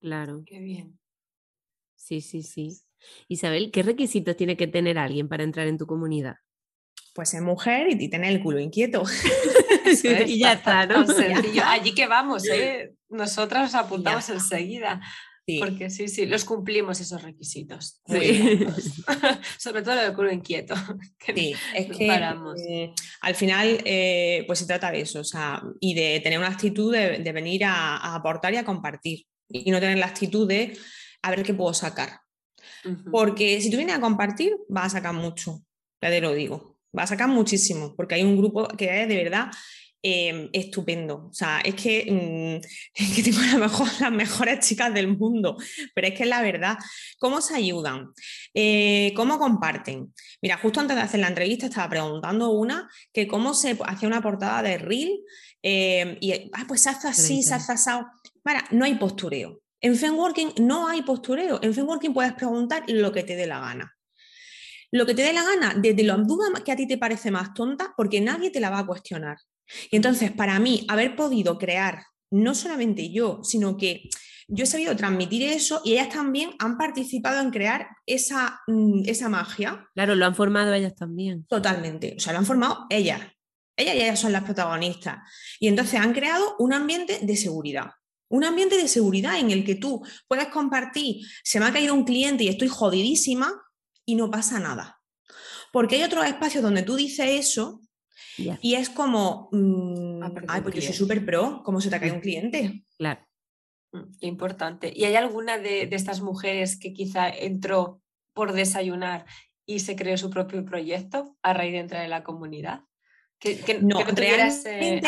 [0.00, 0.44] Claro.
[0.46, 0.98] Qué bien.
[1.96, 2.85] Sí, sí, sí.
[3.28, 6.36] Isabel, ¿qué requisitos tiene que tener alguien para entrar en tu comunidad?
[7.16, 9.02] pues es mujer y tener el culo inquieto.
[10.26, 11.04] y ya está, ¿no?
[11.64, 12.92] Allí que vamos, ¿eh?
[13.08, 15.00] nosotras nos apuntamos enseguida.
[15.60, 18.02] Porque sí, sí, los cumplimos esos requisitos.
[19.58, 20.74] Sobre todo el culo inquieto.
[21.34, 25.94] sí, es que eh, al final eh, pues se trata de eso, o sea, y
[25.94, 29.24] de tener una actitud de, venir a, aportar y a compartir.
[29.48, 30.76] Y no tener la actitud de
[31.22, 32.18] a ver qué puedo sacar.
[33.10, 35.62] Porque si tú vienes a compartir, vas a sacar mucho,
[36.00, 39.16] ya te lo digo va a sacar muchísimo, porque hay un grupo que es de
[39.16, 39.50] verdad
[40.02, 41.28] em, estupendo.
[41.30, 45.56] O sea, es que, mm, que tengo mejor, las mejores chicas del mundo,
[45.94, 46.78] pero es que es la verdad.
[47.18, 48.12] ¿Cómo se ayudan?
[48.54, 50.12] Eh, ¿Cómo comparten?
[50.40, 54.22] Mira, justo antes de hacer la entrevista estaba preguntando una que cómo se hacía una
[54.22, 55.20] portada de Reel
[55.62, 58.06] em, y, ah, pues se hace así, se hace asado.
[58.42, 59.60] Para, no hay postureo.
[59.80, 61.58] En Fenworking no hay postureo.
[61.62, 63.96] En Fenworking puedes preguntar lo que te dé la gana
[64.92, 67.54] lo que te dé la gana, desde la duda que a ti te parece más
[67.54, 69.38] tonta, porque nadie te la va a cuestionar.
[69.90, 74.08] Y entonces, para mí, haber podido crear, no solamente yo, sino que
[74.48, 79.28] yo he sabido transmitir eso y ellas también han participado en crear esa, mm, esa
[79.28, 79.88] magia.
[79.94, 81.44] Claro, lo han formado ellas también.
[81.46, 83.20] Totalmente, o sea, lo han formado ellas.
[83.76, 85.18] Ellas y ellas son las protagonistas.
[85.58, 87.90] Y entonces han creado un ambiente de seguridad.
[88.28, 92.04] Un ambiente de seguridad en el que tú puedes compartir, se me ha caído un
[92.04, 93.52] cliente y estoy jodidísima
[94.04, 95.00] y no pasa nada.
[95.72, 97.80] Porque hay otros espacios donde tú dices eso
[98.38, 102.16] y es como, mm, ay, pues yo soy súper pro, ¿cómo se te ha caído
[102.16, 102.84] un cliente?
[102.98, 103.20] Claro.
[103.92, 104.92] Mm, qué importante.
[104.94, 108.00] ¿Y hay alguna de, estas mujeres que quizá entró
[108.34, 109.26] por desayunar
[109.64, 112.82] y se creó su propio proyecto a raíz de entrar en la comunidad?
[113.38, 115.02] Que, no, realmente,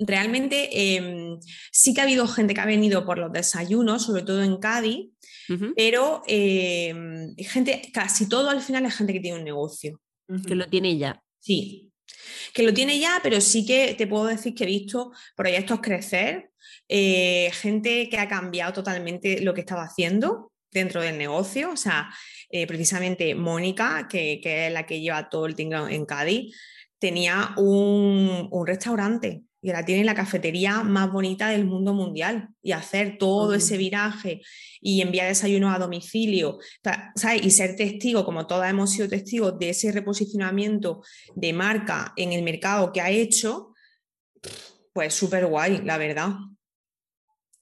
[0.00, 1.38] realmente em,
[1.70, 5.10] sí que ha habido gente que ha venido por los desayunos, sobre todo en Cádiz,
[5.74, 10.00] pero em, gente, casi todo al final es gente que tiene un negocio.
[10.46, 11.20] Que lo tiene ya.
[11.40, 11.90] Sí,
[12.54, 16.50] que lo tiene ya, pero sí que te puedo decir que he visto proyectos crecer,
[16.88, 22.10] eh, gente que ha cambiado totalmente lo que estaba haciendo dentro del negocio, o sea,
[22.50, 26.56] eh, precisamente Mónica, que, es la que lleva todo el tinglado en Cádiz,
[26.98, 32.72] tenía un, un restaurante y ahora tiene la cafetería más bonita del mundo mundial y
[32.72, 34.40] hacer todo ese viraje
[34.80, 36.58] y enviar desayunos a domicilio
[37.14, 37.44] ¿sabes?
[37.44, 41.02] y ser testigo, como todas hemos sido testigos de ese reposicionamiento
[41.34, 43.74] de marca en el mercado que ha hecho,
[44.92, 46.30] pues súper guay, la verdad.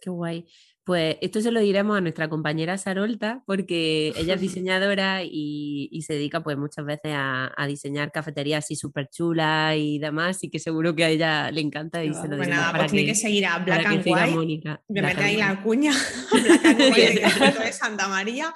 [0.00, 0.46] Qué guay.
[0.88, 6.14] Pues esto se lo diremos a nuestra compañera Sarolta, porque ella es diseñadora y, se
[6.14, 10.96] dedica pues muchas veces a, diseñar cafeterías así súper chulas y demás, y que seguro
[10.96, 13.58] que a ella le encanta y se lo pues nada, pues tiene que seguir a
[13.58, 14.80] Black and White.
[14.88, 15.92] Me mete ahí la cuña,
[16.32, 18.54] Black and White de Santa María,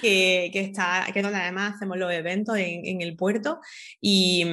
[0.00, 3.60] que, está, que es donde además hacemos los eventos en, el puerto,
[4.00, 4.46] y,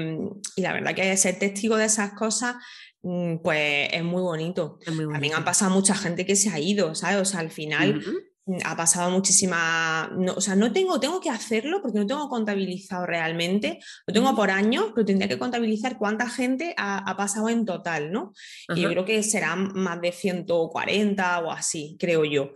[0.57, 2.57] y la verdad que ser testigo de esas cosas
[3.03, 4.79] pues es muy bonito.
[4.85, 7.17] También han pasado mucha gente que se ha ido, ¿sabes?
[7.17, 8.01] O sea, al final
[8.45, 13.05] mm, ha pasado muchísima, o sea, no tengo, tengo que hacerlo porque no tengo contabilizado
[13.05, 18.13] realmente, lo tengo por años, pero tendría que contabilizar cuánta gente ha, pasado en total,
[18.13, 18.31] ¿no?
[18.73, 22.53] Y yo creo que serán más de 140 o así, creo yo.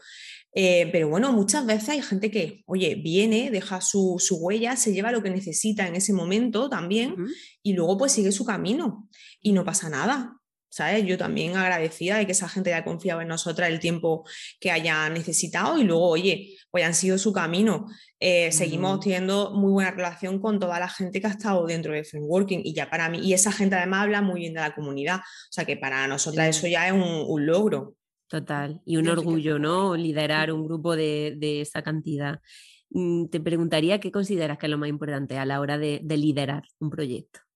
[0.60, 5.12] Eh, pero bueno, muchas veces hay gente que, oye, viene, deja su, huella, se lleva
[5.12, 7.15] lo que necesita en ese momento también
[7.62, 9.07] y luego pues sigue su camino
[9.39, 10.37] y no pasa nada.
[10.69, 11.06] ¿Sabes?
[11.06, 14.25] Yo también agradecida de que esa gente haya confiado en nosotras el tiempo
[14.60, 17.88] que haya necesitado y luego, oye, pues han sido su camino.
[18.19, 22.03] Eh, seguimos teniendo muy buena relación con toda la gente que ha estado dentro de
[22.03, 25.17] Frameworking y ya para mí, y esa gente además habla muy bien de la comunidad,
[25.17, 27.95] o sea que para nosotras eso ya es un, logro.
[28.27, 29.95] Total, y un orgullo, ¿no?
[29.95, 32.41] Liderar un grupo de, esa cantidad.
[32.89, 36.63] Mm, te preguntaría qué consideras que es lo más importante a la hora de liderar
[36.80, 37.46] un proyecto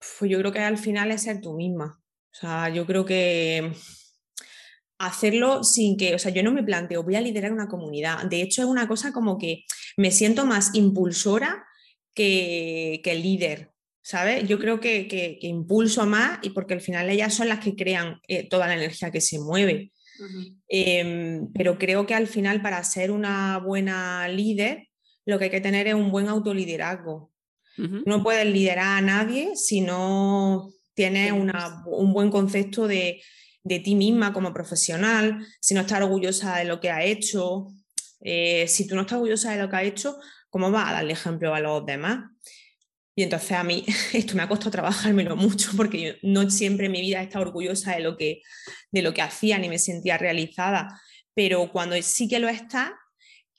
[0.00, 2.00] pues yo creo que al final es ser tú misma.
[2.32, 3.72] O sea, yo creo que
[4.98, 8.24] hacerlo sin que, o sea, yo no me planteo, voy a liderar una comunidad.
[8.26, 9.64] De hecho, es una cosa como que
[9.96, 11.64] me siento más impulsora
[12.14, 13.70] que, que líder,
[14.02, 14.46] ¿sabes?
[14.46, 18.20] Yo creo que, que, impulso más y porque al final ellas son las que crean
[18.28, 19.92] eh, toda la energía que se mueve.
[20.68, 24.88] Em, pero creo que al final para ser una buena líder,
[25.24, 27.32] lo que hay que tener es un buen autoliderazgo.
[27.76, 33.22] No puedes liderar a nadie si no tienes un buen concepto de,
[33.64, 37.68] ti misma como profesional, si no estás orgullosa de lo que ha hecho.
[38.20, 40.18] Eh, si tú no estás orgullosa de lo que ha hecho,
[40.50, 42.30] ¿cómo vas a darle ejemplo a los demás?
[43.14, 46.92] Y entonces a mí esto me ha costado trabajármelo mucho porque yo no siempre en
[46.92, 48.42] mi vida he estado orgullosa de lo que,
[48.90, 51.00] de lo que hacía ni me sentía realizada.
[51.34, 52.98] Pero cuando sí que lo está,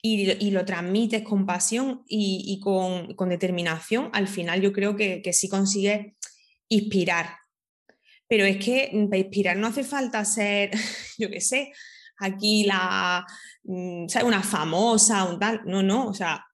[0.04, 6.14] y, lo transmites con pasión y, con, determinación, al final yo creo que, sí consigues
[6.68, 7.36] inspirar.
[8.28, 10.70] Pero es que para inspirar no hace falta ser,
[11.18, 11.72] yo qué sé,
[12.18, 13.24] aquí la,
[13.62, 16.44] mm, una famosa, un tal, no, no, o sea,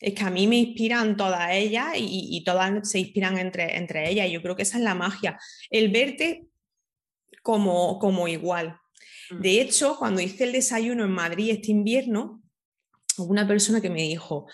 [0.00, 4.28] es que a mí me inspiran todas ellas y, todas se inspiran entre, entre ellas.
[4.28, 5.38] Y yo creo que esa es la magia,
[5.70, 6.46] el verte
[7.42, 8.78] como, como igual.
[9.30, 9.40] Mm.
[9.40, 12.42] De hecho, cuando hice el desayuno en Madrid este invierno,
[13.18, 14.46] una persona que me dijo,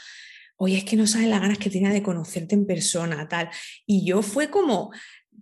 [0.57, 3.51] oye, es que no sabes las ganas que tenía de conocerte en persona, tal.
[3.87, 4.93] Y yo fue como,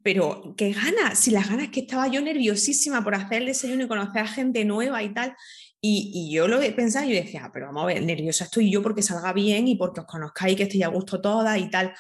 [0.03, 3.89] pero qué ganas, si las ganas que estaba yo nerviosísima por hacer el desayuno y
[3.89, 5.35] conocer a gente nueva y tal.
[5.85, 9.03] Y, yo lo pensaba y yo decía, pero vamos a ver, nerviosa estoy yo porque
[9.03, 11.93] salga bien y porque os conozcáis, que estéis a gusto todas y tal.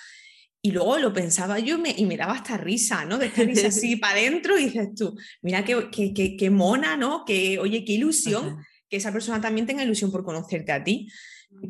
[0.64, 3.18] Y luego lo pensaba yo y me daba hasta risa, ¿no?
[3.18, 7.24] De esta risa así para adentro y dices tú, mira qué, qué, qué, mona, ¿no?
[7.24, 11.10] Que, oye, qué ilusión que esa persona también tenga ilusión por conocerte a ti,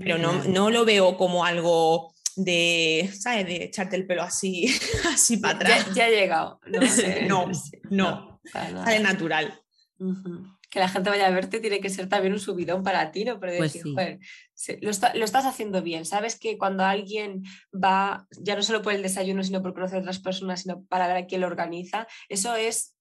[0.01, 3.47] pero no, no lo veo como algo de, ¿sabes?
[3.47, 4.67] De echarte el pelo así,
[5.15, 5.95] así para atrás.
[5.95, 6.61] Ya, ha llegado.
[6.67, 6.81] No,
[7.29, 7.47] no,
[7.91, 9.57] no, sale natural.
[10.69, 13.39] que la gente vaya a verte tiene que ser también un subidón para ti, ¿no?
[13.39, 16.05] Pero pues decir, lo, lo, estás haciendo bien.
[16.05, 20.01] Sabes que cuando alguien va, ya no solo por el desayuno, sino por conocer a
[20.01, 22.97] otras personas, sino para ver a quién lo organiza, eso es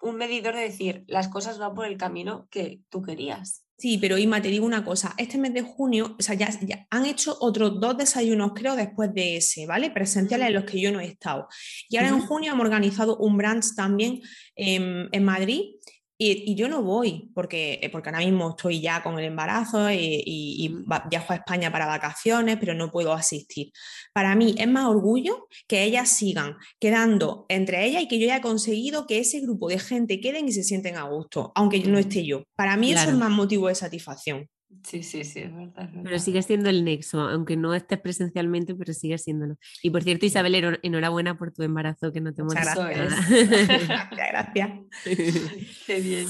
[0.00, 3.63] un medidor de decir, las cosas van por el camino que tú querías.
[3.76, 6.48] Sí, pero Ima, te digo una cosa, este mes de junio, o sea, ya,
[6.90, 9.90] han hecho otros dos desayunos, creo, después de ese, ¿vale?
[9.90, 11.48] Presenciales en los que yo no he estado.
[11.88, 14.20] Y ahora en junio hemos organizado un brunch también
[14.54, 15.74] en Madrid
[16.16, 20.84] y, yo no voy porque, eh, porque ahora mismo estoy ya con el embarazo y,
[21.10, 23.72] viajo a España para vacaciones, pero no puedo asistir.
[24.12, 28.40] Para mí es más orgullo que ellas sigan quedando entre ellas y que yo haya
[28.40, 32.24] conseguido que ese grupo de gente queden y se sienten a gusto, aunque no esté
[32.24, 32.44] yo.
[32.56, 34.48] Para mí eso es más motivo de satisfacción.
[34.82, 38.92] Sí, sí, sí, es verdad, Pero sigue siendo el nexo, aunque no estés presencialmente, pero
[38.92, 39.56] sigue siéndolo.
[39.82, 42.68] Y por cierto, Isabel, enhorabuena por tu embarazo, que no te mueres.
[42.74, 43.28] Gracias.
[44.10, 44.70] gracias.
[45.86, 46.26] Qué bien.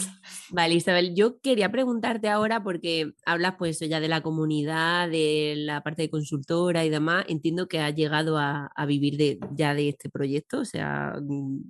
[0.50, 5.82] Vale, Isabel, yo quería preguntarte ahora, porque hablas pues ya de la comunidad, de la
[5.82, 7.24] parte de consultora y demás.
[7.28, 11.60] Entiendo que has llegado a, a vivir de, ya de este proyecto, o sea, mm,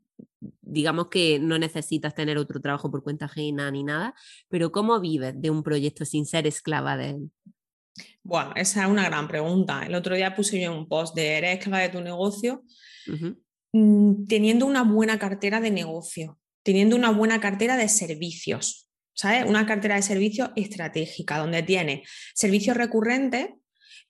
[0.75, 4.15] digamos que no necesitas tener otro trabajo por cuenta ajena ni nada,
[4.49, 7.31] pero ¿cómo vives de un proyecto sin ser esclava de él?
[8.23, 9.85] Bueno, esa es una gran pregunta.
[9.87, 12.65] El otro día puse yo un post de ¿eres esclava de tu negocio?
[13.73, 19.45] Mm, teniendo una buena cartera de negocio, teniendo una buena cartera de servicios, ¿sabes?
[19.47, 23.49] Una cartera de servicios estratégica, donde tienes servicios recurrentes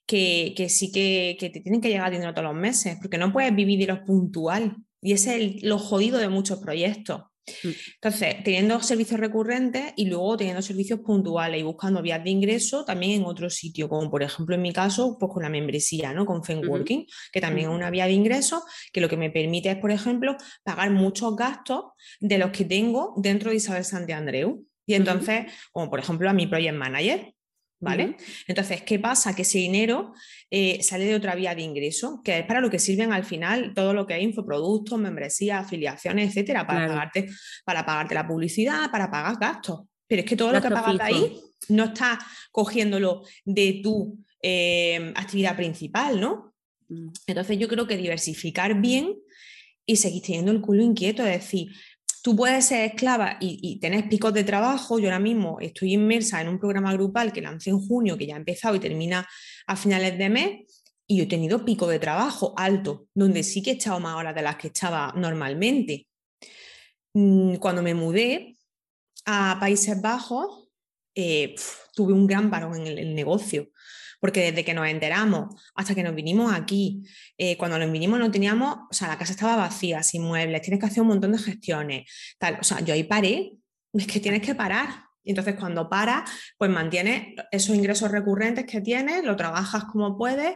[0.05, 3.55] que, sí que, que, te tienen que llegar dinero todos los meses, porque no puedes
[3.55, 4.77] vivir de los puntual.
[5.05, 7.21] Y ese es lo jodido de muchos proyectos.
[7.63, 7.69] Mm.
[8.01, 13.21] Entonces, teniendo servicios recurrentes y luego teniendo servicios puntuales y buscando vías de ingreso también
[13.21, 16.25] en otro sitio, como por ejemplo en mi caso, pues con la membresía, ¿no?
[16.25, 19.77] Con Fenworking, que también es una vía de ingreso que lo que me permite es,
[19.77, 21.83] por ejemplo, pagar muchos gastos
[22.19, 24.65] de los que tengo dentro de Isabel Andreu.
[24.87, 27.34] Y entonces, como por ejemplo a mi project manager,
[27.79, 28.17] ¿vale?
[28.47, 29.35] Entonces, ¿qué pasa?
[29.35, 30.13] Que ese dinero
[30.49, 33.73] eh, sale de otra vía de ingreso, que es para lo que sirven al final
[33.73, 37.29] todo lo que es infoproductos, membresías, afiliaciones, etcétera, para, pagarte,
[37.63, 39.81] para pagarte la publicidad, para pagar gastos.
[40.07, 42.19] Pero es que todo lo que pagas ahí no está
[42.51, 46.53] cogiéndolo de tu eh, actividad principal, ¿no?
[46.87, 47.09] Mm.
[47.27, 49.15] Entonces yo creo que diversificar bien
[49.85, 51.67] y seguir teniendo el culo inquieto, es decir,
[52.25, 54.97] Tú puedes ser esclava y, y tener picos de trabajo.
[54.97, 58.33] Yo ahora mismo estoy inmersa en un programa grupal que lancé en junio, que ya
[58.33, 59.29] ha empezado y termina
[59.67, 63.73] a finales de mes, y he tenido pico de trabajo alto, donde sí que he
[63.75, 66.07] echado más horas de las que echaba normalmente.
[67.13, 68.57] Mm, cuando me mudé
[69.25, 70.69] a Países Bajos,
[71.13, 71.53] eh,
[71.93, 73.69] tuve un gran parón en el negocio
[74.25, 77.03] porque desde que nos enteramos hasta que nos vinimos aquí,
[77.37, 80.79] eh, cuando nos vinimos no teníamos, o sea, la casa estaba vacía, sin muebles, tienes
[80.79, 83.53] que hacer un montón de gestiones, tal, o sea, yo ahí paré,
[83.93, 84.89] es que tienes que parar.
[85.23, 90.55] Y entonces cuando paras, pues mantienes esos ingresos recurrentes que tienes, lo trabajas como puedes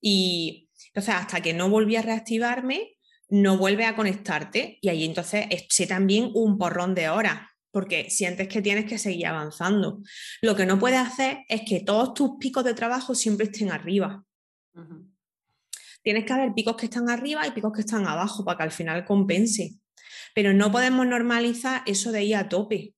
[0.00, 2.96] y entonces hasta que no volví a reactivarme,
[3.28, 8.48] no vuelve a conectarte y ahí entonces sé también un porrón de horas porque sientes
[8.48, 10.02] que tienes que seguir avanzando.
[10.42, 14.24] Lo que no puedes hacer es que todos tus picos de trabajo siempre estén arriba.
[16.02, 18.72] Tienes que haber picos que están arriba y picos que están abajo para que al
[18.72, 19.74] final compense.
[20.34, 22.94] Pero no podemos normalizar eso de ir a tope.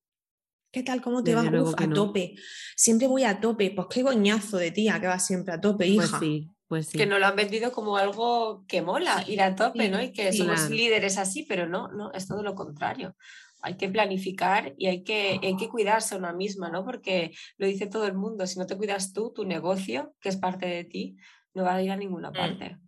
[0.70, 1.02] ¿Qué tal?
[1.02, 1.46] ¿Cómo te vas?
[1.76, 2.34] a tope.
[2.76, 3.72] Siempre voy a tope.
[3.74, 6.20] Pues qué goñazo de tía que va siempre a tope, pues hija.
[6.66, 6.96] Pues sí.
[6.96, 10.02] Que no lo han vendido como algo que mola, ir a tope, ¿no?
[10.02, 13.14] Y que somos líderes así, pero no, no, es todo lo contrario
[13.62, 16.84] hay que planificar y hay que, hay que cuidarse a una misma, ¿no?
[16.84, 20.36] Porque lo dice todo el mundo, si no te cuidas tú, tu negocio, que es
[20.36, 21.16] parte de ti,
[21.54, 22.34] no va a ir a ninguna mm.
[22.34, 22.78] parte.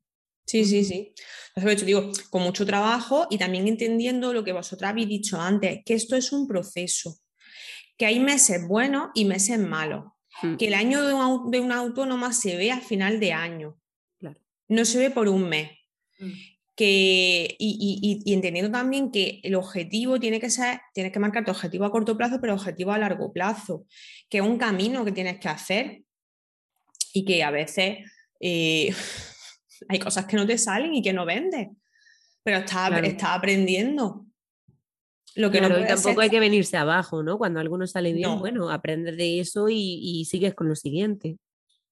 [0.47, 1.15] Sí, sí, sí.
[1.55, 5.95] Entonces, digo, con mucho trabajo y también entendiendo lo que vosotras habéis dicho antes, que
[5.95, 7.19] esto es un proceso,
[7.97, 10.05] que hay meses buenos y meses malos,
[10.43, 10.57] mm.
[10.57, 13.79] que el año de, un, de una autónoma se ve a final de año,
[14.19, 14.41] claro.
[14.69, 15.71] no se ve por un mes.
[16.19, 21.53] Mm que, y, entendiendo también que el objetivo tiene que ser, tienes que marcar tu
[21.53, 23.87] objetivo a corto plazo, pero objetivo a largo plazo,
[24.29, 26.03] que es un camino que tienes que hacer
[27.13, 27.99] y que a veces
[28.41, 28.93] eh,
[29.89, 31.69] hay cosas que no te salen y que no vendes,
[32.43, 32.91] pero estás,
[33.23, 34.27] aprendiendo.
[35.37, 37.39] Lo que no tampoco hay que venirse abajo, ¿no?
[37.39, 41.39] Cuando alguno sale bien, bueno, aprendes de eso y, sigues con lo siguiente.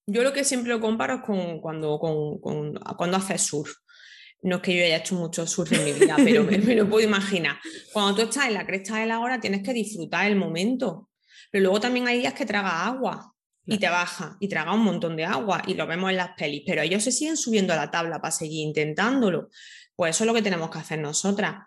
[0.07, 3.73] Yo lo que siempre lo comparo es con cuando, con, cuando haces surf.
[4.43, 7.07] No es que yo haya hecho mucho surf en mi vida, pero me, lo puedo
[7.07, 7.59] imaginar.
[7.93, 11.11] Cuando tú estás en la cresta de la hora tienes que disfrutar el momento.
[11.51, 13.29] Pero luego también hay días que traga agua.
[13.65, 16.65] y te baja y traga un montón de agua y lo vemos en las pelis,
[16.67, 19.51] pero ellos se siguen subiendo a la tabla para seguir intentándolo.
[19.95, 21.67] Pues eso es lo que tenemos que hacer nosotras,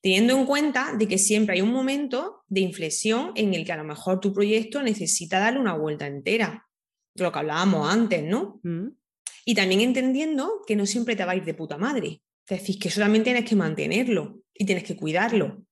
[0.00, 3.76] teniendo en cuenta de que siempre hay un momento de inflexión en el que a
[3.76, 6.66] lo mejor tu proyecto necesita darle una vuelta entera,
[7.14, 8.60] lo que hablábamos antes, ¿no?
[8.62, 8.88] Mm.
[9.44, 12.22] Y también entendiendo que no siempre te va a ir de puta madre.
[12.48, 15.64] Es decir, que eso también tienes que mantenerlo y tienes que cuidarlo.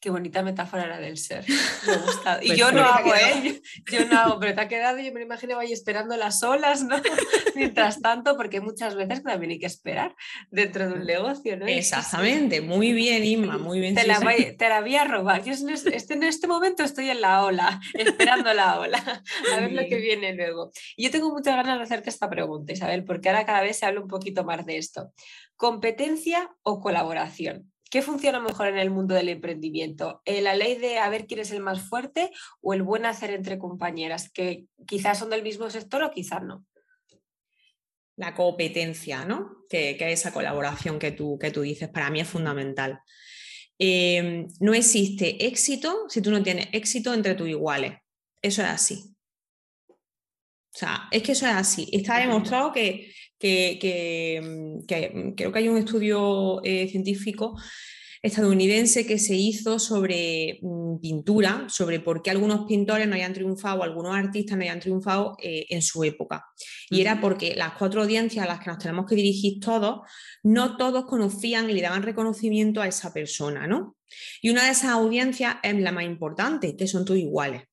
[0.00, 1.44] Qué bonita metáfora la del ser.
[2.42, 2.46] Me.
[2.46, 3.62] Y yo no hago, ¿eh?
[3.90, 6.96] Yo, no hago, pero te ha quedado, yo me imagino ahí esperando las olas, ¿no?
[7.54, 10.14] Mientras tanto, porque muchas veces también hay que esperar
[10.50, 11.66] dentro de un negocio, ¿no?
[11.66, 13.94] Exactamente, muy bien, Inma, muy bien.
[13.94, 15.42] Te, la, voy, te la voy a robar.
[15.42, 18.98] Yo en este, en este momento estoy en la ola, esperando la ola,
[19.54, 20.70] a ver lo que viene luego.
[20.96, 23.86] Y yo tengo muchas ganas de hacerte esta pregunta, Isabel, porque ahora cada vez se
[23.86, 25.12] habla un poquito más de esto.
[25.56, 27.73] ¿Competencia o colaboración?
[27.94, 30.20] ¿Qué funciona mejor en el mundo del emprendimiento?
[30.24, 33.30] Eh, ¿La ley de a ver quién es el más fuerte o el buen hacer
[33.30, 36.66] entre compañeras, que quizás son del mismo sector o quizás no?
[38.16, 39.58] La competencia, ¿no?
[39.68, 42.98] Que, es esa colaboración que tú, que tú dices, para mí es fundamental.
[43.78, 47.92] Em, no existe éxito si tú no tienes éxito entre tus iguales.
[48.42, 49.14] Eso es así.
[49.88, 51.88] O sea, es que eso es así.
[51.92, 53.14] Está demostrado que,
[53.44, 57.56] que, creo que hay un estudio eh, científico
[58.22, 63.82] estadounidense que se hizo sobre mm, pintura, sobre por qué algunos pintores no hayan triunfado,
[63.82, 66.46] algunos artistas no hayan triunfado eh, en su época.
[66.88, 70.00] Y era porque las cuatro audiencias a las que nos tenemos que dirigir todos,
[70.42, 73.98] no todos conocían y le daban reconocimiento a esa persona, ¿no?
[74.40, 77.64] Y una de esas audiencias es la más importante, que son tus iguales.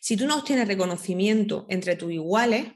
[0.00, 2.66] Si tú no obtienes reconocimiento entre tus iguales,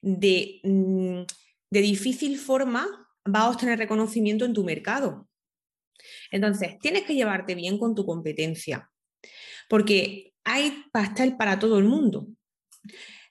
[0.00, 1.22] de, mm,
[1.70, 2.86] de difícil forma
[3.24, 5.28] vas a obtener reconocimiento en tu mercado.
[6.30, 8.90] Entonces, tienes que llevarte bien con tu competencia,
[9.68, 12.28] porque hay pastel para todo el mundo.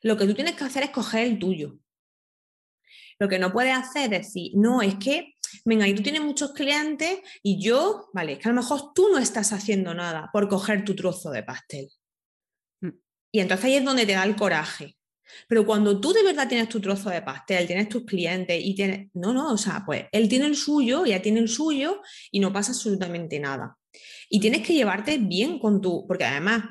[0.01, 1.79] Lo que tú tienes que hacer es coger el tuyo.
[3.19, 5.33] Lo que no puedes hacer es decir, no, es que,
[5.65, 9.09] venga, y tú tienes muchos clientes y yo, vale, es que a lo mejor tú
[9.09, 11.89] no estás haciendo nada por coger tu trozo de pastel.
[12.81, 12.91] Mm.
[13.31, 14.96] Y entonces ahí es donde te da el coraje.
[15.47, 19.09] Pero cuando tú de verdad tienes tu trozo de pastel, tienes tus clientes y tienes,
[19.13, 22.01] no, no, o sea, pues él tiene el suyo, ya tiene el suyo
[22.31, 23.77] y no pasa absolutamente nada.
[24.29, 26.63] Y tienes que llevarte bien con tu, porque además,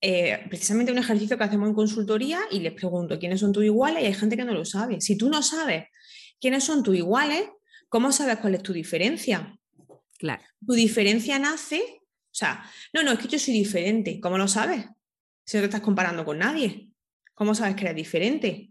[0.00, 4.02] eh, precisamente un ejercicio que hacemos en consultoría y les pregunto quiénes son tus iguales
[4.02, 5.00] y hay gente que no lo sabe.
[5.00, 5.84] Si tú no sabes
[6.40, 7.48] quiénes son tus iguales,
[7.88, 9.56] ¿cómo sabes cuál es tu diferencia?
[10.18, 10.42] Claro.
[10.66, 14.20] Tu diferencia nace, o sea, no, no, es que yo soy diferente.
[14.20, 14.86] ¿Cómo lo sabes?
[15.44, 16.89] Si no te estás comparando con nadie.
[17.40, 18.70] ¿Cómo sabes que eres diferente?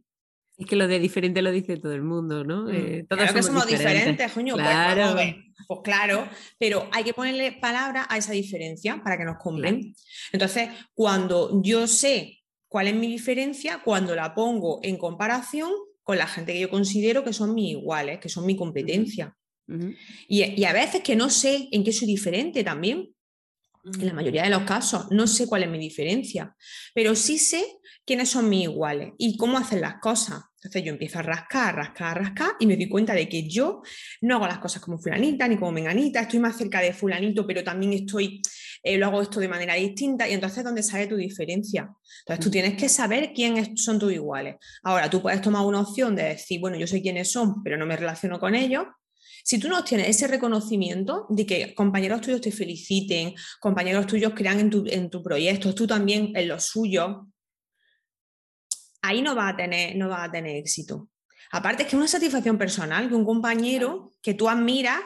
[0.55, 2.65] Es que lo de diferente lo dice todo el mundo, ¿no?
[2.65, 4.53] Mm, eh, todos claro que somos diferentes, coño.
[4.53, 5.19] Pues, claro.
[5.67, 9.95] Pues, claro, pero hay que ponerle palabra a esa diferencia para que nos compren.
[10.31, 15.71] Entonces, cuando yo sé cuál es mi diferencia, cuando la pongo en comparación
[16.03, 19.35] con la gente que yo considero que son mis iguales, que son mi competencia.
[20.27, 23.09] y, y, a veces que no sé en qué soy diferente también.
[23.83, 26.55] En la mayoría de los casos, no sé cuál es mi diferencia,
[26.93, 27.78] pero sí sé
[28.09, 30.41] quiénes son mis iguales y cómo hacen las cosas.
[30.55, 33.83] Entonces yo empiezo a rascar, rascar, rascar y me doy cuenta de que yo
[34.21, 37.63] no hago las cosas como fulanita ni como menganita, estoy más cerca de fulanito, pero
[37.63, 38.41] también estoy,
[38.81, 41.87] eh, lo hago esto de manera distinta y entonces ¿dónde sale tu diferencia?
[42.21, 42.51] Entonces tú mm.
[42.51, 44.55] tienes que saber quiénes son tus iguales.
[44.81, 47.85] Ahora tú puedes tomar una opción de decir, bueno, yo sé quiénes son, pero no
[47.85, 48.87] me relaciono con ellos.
[49.43, 54.59] Si tú no tienes ese reconocimiento de que compañeros tuyos te feliciten, compañeros tuyos crean
[54.59, 57.17] en tu, en tu proyecto, tú también en los suyos,
[59.01, 61.09] ahí no va a tener, no va a tener éxito.
[61.51, 64.99] Aparte es que es una satisfacción personal que un compañero que tú admiras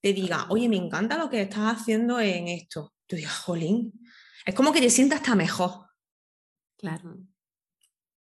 [0.00, 2.94] te diga, oye, me encanta lo que estás haciendo en esto.
[3.06, 3.92] Tú digas, jolín,
[4.44, 5.86] es como que te sientas hasta mejor.
[6.76, 7.18] Claro.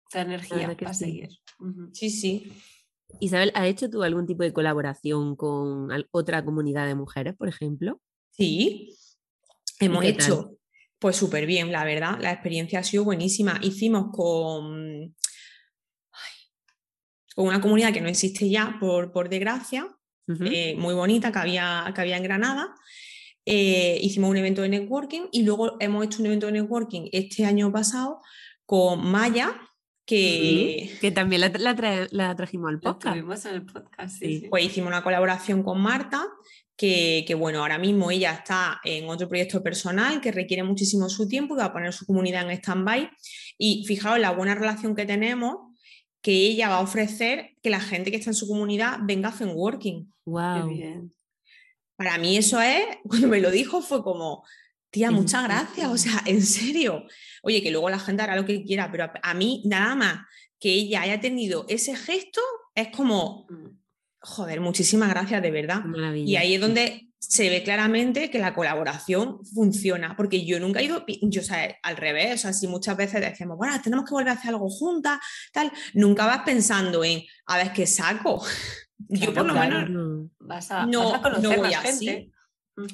[0.08, 1.28] Esa energía para seguir.
[1.92, 2.52] Sí, sí.
[3.20, 8.00] Isabel, ¿has hecho tú algún tipo de colaboración con otra comunidad de mujeres, por ejemplo?
[8.30, 8.96] Sí,
[9.80, 10.55] hemos hecho.
[10.98, 13.58] Pues súper bien, la verdad, la experiencia ha sido buenísima.
[13.62, 15.14] Hicimos con,
[17.34, 19.88] con una comunidad que no existe ya, por, por desgracia,
[20.40, 22.74] eh, muy bonita, que había, que había en Granada.
[23.44, 27.44] Eh, hicimos un evento de networking y luego hemos hecho un evento de networking este
[27.44, 28.20] año pasado
[28.64, 29.54] con Maya,
[30.04, 33.46] que, que también la, la, trajimos al podcast.
[33.46, 34.46] en el podcast, sí.
[34.48, 36.26] Pues hicimos una colaboración con Marta
[36.76, 41.54] que, bueno, ahora mismo ella está en otro proyecto personal que requiere muchísimo su tiempo
[41.54, 43.10] y va a poner su comunidad en stand-by.
[43.58, 45.72] Y fijaos la buena relación que tenemos,
[46.20, 49.32] que ella va a ofrecer que la gente que está en su comunidad venga a
[49.32, 50.12] Fenworking.
[50.26, 51.10] ¡Wow!
[51.96, 54.44] Para mí eso es, cuando me lo dijo, fue como,
[54.90, 57.06] tía, muchas gracias, o sea, en serio.
[57.42, 60.26] Oye, que luego la gente hará lo que quiera, pero a, mí nada más
[60.60, 62.40] que ella haya tenido ese gesto
[62.74, 63.78] es como, mm.
[64.20, 65.82] Joder, muchísimas gracias, de verdad.
[66.14, 70.84] Y ahí es donde se ve claramente que la colaboración funciona, porque yo nunca he
[70.84, 74.12] ido, yo, o sea, al revés, o sea, si muchas veces decimos, bueno, tenemos que
[74.12, 75.18] volver a hacer algo juntas,
[75.52, 78.44] tal, nunca vas pensando en, a ver qué saco.
[79.08, 80.86] yo por lo menos no, vas a,
[81.22, 82.30] conocer voy gente.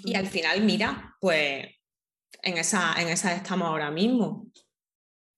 [0.05, 1.67] Y al final, mira, pues
[2.43, 4.47] en esa, en esa estamos ahora mismo.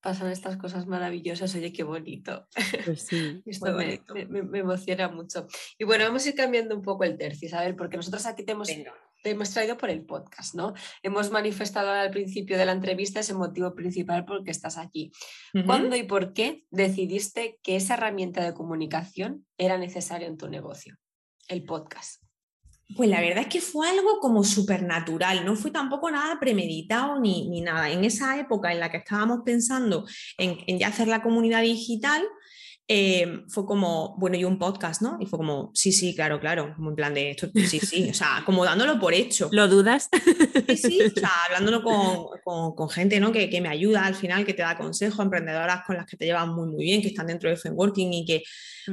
[0.04, 2.46] Pasan estas cosas maravillosas, oye, qué bonito.
[2.84, 4.02] Pues sí, Esto me,
[4.42, 5.46] me, emociona mucho.
[5.78, 7.74] Y bueno, vamos a ir cambiando un poco el tercio, ¿sabes?
[7.74, 10.74] Porque nosotros aquí te hemos, te hemos traído por el podcast, ¿no?
[11.02, 15.10] Hemos manifestado al principio de la entrevista ese motivo principal por el que estás aquí.
[15.64, 20.98] ¿Cuándo y por qué decidiste que esa herramienta de comunicación era necesaria en tu negocio?
[21.48, 22.23] El podcast.
[22.96, 27.48] Pues la verdad es que fue algo como supernatural, no fue tampoco nada premeditado ni,
[27.48, 27.90] ni, nada.
[27.90, 30.06] En esa época en la que estábamos pensando
[30.38, 32.22] en, en ya hacer la comunidad digital,
[32.86, 35.16] Em, fue como, bueno, y un podcast, ¿no?
[35.18, 38.12] Y fue como, sí, sí, claro, claro, como en plan de esto, sí, sí, o
[38.12, 39.48] sea, como dándolo por hecho.
[39.52, 40.10] ¿Lo dudas?
[40.68, 43.32] Sí, sí, o sea, hablándolo con, con, gente, ¿no?
[43.32, 46.26] Que, que, me ayuda al final, que te da consejos, emprendedoras con las que te
[46.26, 48.42] llevan muy, muy bien, que están dentro de Working y que,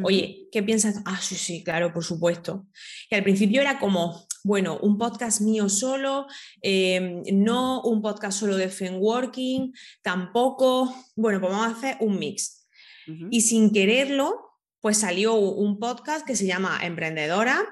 [0.04, 1.02] oye, ¿qué piensas?
[1.04, 2.68] Ah, sí, sí, claro, por supuesto.
[3.10, 6.28] Y al principio era como, bueno, un podcast mío solo,
[6.62, 12.61] em, no un podcast solo de Working, tampoco, bueno, pues vamos a hacer un mix
[13.30, 17.68] y sin quererlo, pues salió un podcast que se llama Emprendedora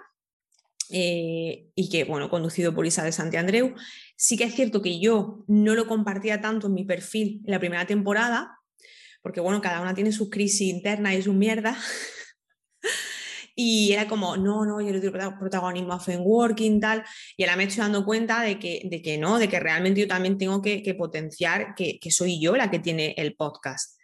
[0.91, 3.75] eh, y que, bueno, conducido por Isabel Santiandreu.
[4.15, 7.59] Sí que es cierto que yo no lo compartía tanto en mi perfil en la
[7.59, 8.57] primera temporada,
[9.21, 11.77] porque, bueno, cada una tiene sus crisis internas y sus mierdas.
[13.61, 17.03] Y era como, no, no, yo le doy protagonismo a Working, tal.
[17.35, 20.07] Y ahora me estoy dando cuenta de que, de que no, de que realmente yo
[20.07, 23.98] también tengo que, potenciar que, que, soy yo la que tiene el podcast.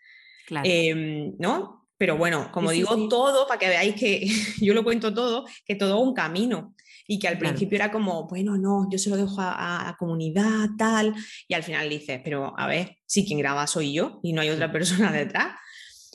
[0.63, 1.87] Em, ¿No?
[1.97, 4.27] Pero bueno, como digo, todo, para que veáis que
[4.61, 6.75] yo lo cuento todo, que todo un camino.
[7.07, 10.69] Y que al principio era como, bueno, no, yo se lo dejo a, la comunidad,
[10.75, 11.13] tal.
[11.47, 14.49] Y al final dices, pero a ver, si quien graba soy yo y no hay
[14.49, 15.53] otra persona detrás.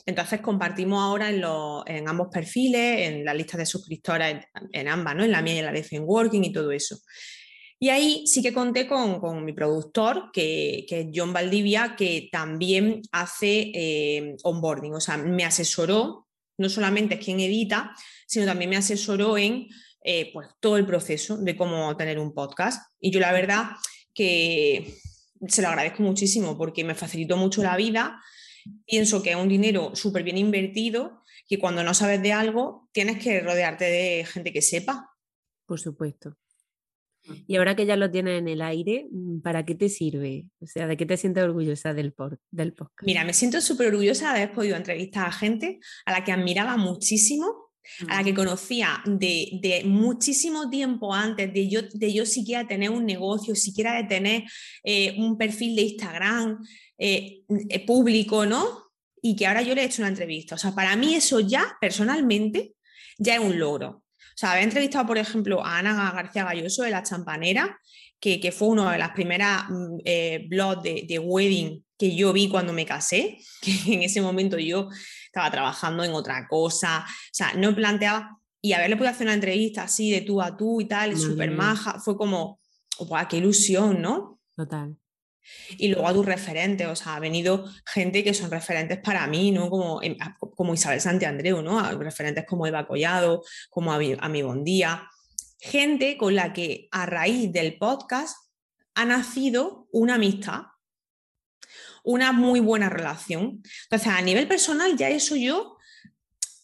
[0.05, 1.41] Entonces compartimos ahora en,
[1.85, 5.23] en ambos perfiles, en la lista de suscriptores, en, ambas, ¿no?
[5.23, 6.97] En la mía y en la de Working y todo eso.
[7.83, 13.71] Y ahí sí que conté con, mi productor, que, es John Valdivia, que también hace
[13.73, 16.27] eh, onboarding, o sea, me asesoró,
[16.59, 17.95] no solamente es quien edita,
[18.27, 19.67] sino también me asesoró en
[20.03, 22.87] eh, pues, todo el proceso de cómo tener un podcast.
[22.99, 23.71] Y yo la verdad
[24.13, 24.99] que
[25.47, 28.21] se lo agradezco muchísimo porque me facilitó mucho la vida.
[28.85, 33.17] Pienso que es un dinero súper bien invertido, que cuando no sabes de algo tienes
[33.17, 35.09] que rodearte de gente que sepa.
[35.65, 36.37] Por supuesto.
[37.47, 40.47] Y ahora que ya lo tienes en el aire, mm, ¿para qué te sirve?
[40.59, 42.13] O sea, ¿de qué te sientes orgullosa del,
[42.51, 43.05] del podcast?
[43.05, 46.77] Mira, me siento súper orgullosa de haber podido entrevistar a gente a la que admiraba
[46.77, 47.71] muchísimo,
[48.07, 53.05] a la que conocía de, muchísimo tiempo antes de yo, de yo siquiera tener un
[53.05, 54.43] negocio, siquiera de tener
[54.83, 56.63] eh, un perfil de Instagram
[56.97, 58.91] eh, eh, público, ¿no?
[59.21, 60.55] Y que ahora yo le he hecho una entrevista.
[60.55, 62.73] O sea, para mí eso ya, personalmente,
[63.17, 64.00] ya es un logro.
[64.33, 67.79] O sea, había entrevistado, por ejemplo, a Ana García Galloso de La Champanera,
[68.19, 72.71] que, fue uno de las primeras mm, eh, blogs de, wedding que yo vi cuando
[72.71, 74.89] me casé, que en ese momento yo
[75.25, 79.83] estaba trabajando en otra cosa, o sea, no planteaba, y haberle podido hacer una entrevista
[79.83, 82.59] así de tú a tú y tal, súper maja, fue como,
[82.99, 84.39] ¡guau, qué ilusión, ¿no?
[84.55, 84.95] Total.
[85.77, 89.51] Y luego a tus referentes, o sea, ha venido gente que son referentes para mí,
[89.51, 89.69] ¿no?
[89.69, 90.17] Como, em,
[90.55, 91.81] como Isabel Santiandreu, ¿no?
[91.99, 95.07] referentes como Eva Collado, como a mi, Bondía.
[95.59, 98.35] Gente con la que a raíz del podcast
[98.95, 100.63] ha nacido una amistad,
[102.03, 103.61] una muy buena relación.
[103.83, 105.77] Entonces, a nivel personal, ya eso yo,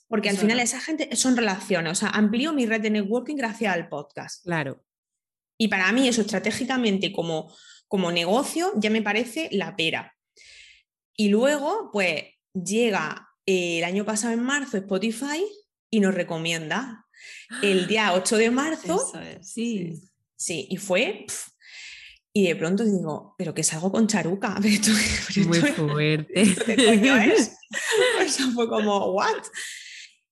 [0.07, 3.73] porque al final esa gente son relaciones, o sea, amplío mi red de networking gracias
[3.73, 4.43] al podcast.
[4.43, 4.83] Claro.
[5.57, 7.53] Y para mí eso estratégicamente como
[7.87, 10.15] como negocio ya me parece la pera.
[11.15, 12.23] Y luego, pues
[12.53, 15.43] llega eh, el año pasado en marzo Spotify
[15.89, 17.05] y nos recomienda
[17.61, 19.11] el día 8 de marzo.
[19.41, 19.93] sí.
[20.37, 21.25] Sí, y fue...
[22.31, 24.59] y de pronto digo, pero que salgo con charuca.
[25.47, 26.41] Muy fuerte.
[26.41, 29.43] Eso fue como, ¿what?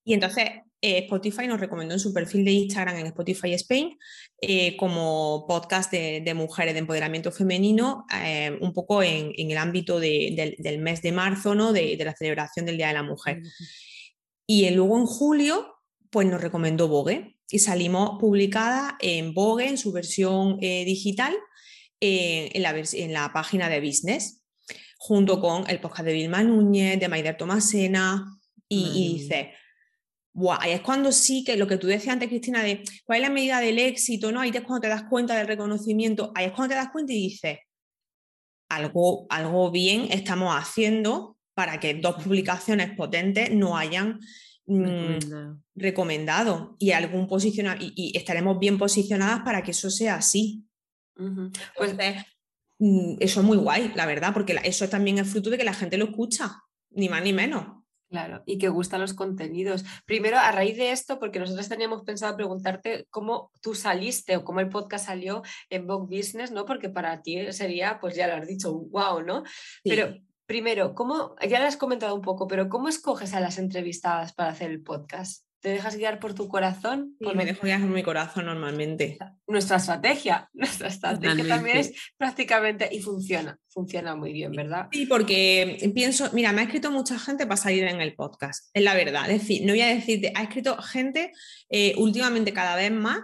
[0.04, 0.50] Y entonces
[0.88, 3.98] eh, Spotify nos recomendó en su perfil de Instagram en Spotify Spain
[4.40, 10.78] eh, como podcast de, mujeres de empoderamiento femenino, eh, un poco en, el ámbito del,
[10.78, 11.74] mes de marzo, ¿no?
[11.74, 13.42] De, la celebración del Día de la Mujer.
[14.46, 15.74] Y luego en julio,
[16.12, 21.34] pues nos recomendó Vogue y salimos publicada en Vogue en su versión digital
[22.00, 24.44] en, la, en la página de business,
[25.00, 28.36] junto con el podcast de Vilma Núñez, de Maider Tomasena,
[28.68, 29.54] y, dice,
[30.36, 33.34] wow, es cuando sí que lo que tú decías antes, Cristina, de cuál es la
[33.34, 34.42] medida del éxito, ¿no?
[34.42, 37.16] Ahí es cuando te das cuenta del reconocimiento, ahí es cuando te das cuenta y
[37.16, 37.60] dices,
[38.70, 44.20] algo, algo bien estamos haciendo para que dos publicaciones potentes no hayan
[44.66, 46.76] mm, recomendado.
[46.80, 50.66] y algún posicionar y, estaremos bien posicionadas para que eso sea así.
[51.78, 51.96] Pues
[52.80, 55.74] mm, eso es muy guay, la verdad, porque eso también es fruto de que la
[55.74, 57.85] gente lo escucha, ni más ni menos.
[58.16, 59.84] Claro, y que gustan los contenidos.
[60.06, 64.62] Primero, a raíz de esto, porque nosotros teníamos pensado preguntarte cómo tú saliste o cómo
[64.62, 66.66] el podcast salió en Vogue Business, ¿no?
[66.66, 69.44] Porque para ti sería, pues ya lo has dicho, wow, ¿no?
[69.84, 74.32] Pero primero, ¿cómo, ya lo has comentado un poco, pero ¿cómo escoges a las entrevistadas
[74.32, 75.45] para hacer el podcast?
[75.66, 77.16] ¿Te dejas guiar por tu corazón?
[77.20, 79.18] me dejo guiar por mi corazón normalmente.
[79.48, 84.90] Nuestra estrategia, nuestra estrategia también es prácticamente y funciona, funciona muy bien, ¿verdad?
[84.92, 88.84] Sí, porque pienso, mira, me ha escrito mucha gente para salir en el podcast, es
[88.84, 89.28] la verdad.
[89.32, 91.32] Es decir, no voy a decirte, ha escrito gente
[91.72, 93.22] eh, últimamente cada vez más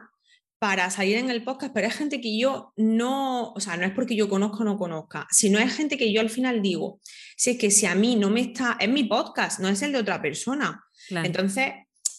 [0.58, 3.92] para salir en el podcast, pero es gente que yo no, o sea, no es
[3.92, 7.02] porque yo conozco o no conozca, sino es gente que yo al final digo,
[7.38, 9.92] si es que si a mí no me está, es mi podcast, no es el
[9.92, 10.84] de otra persona.
[11.10, 11.74] Entonces,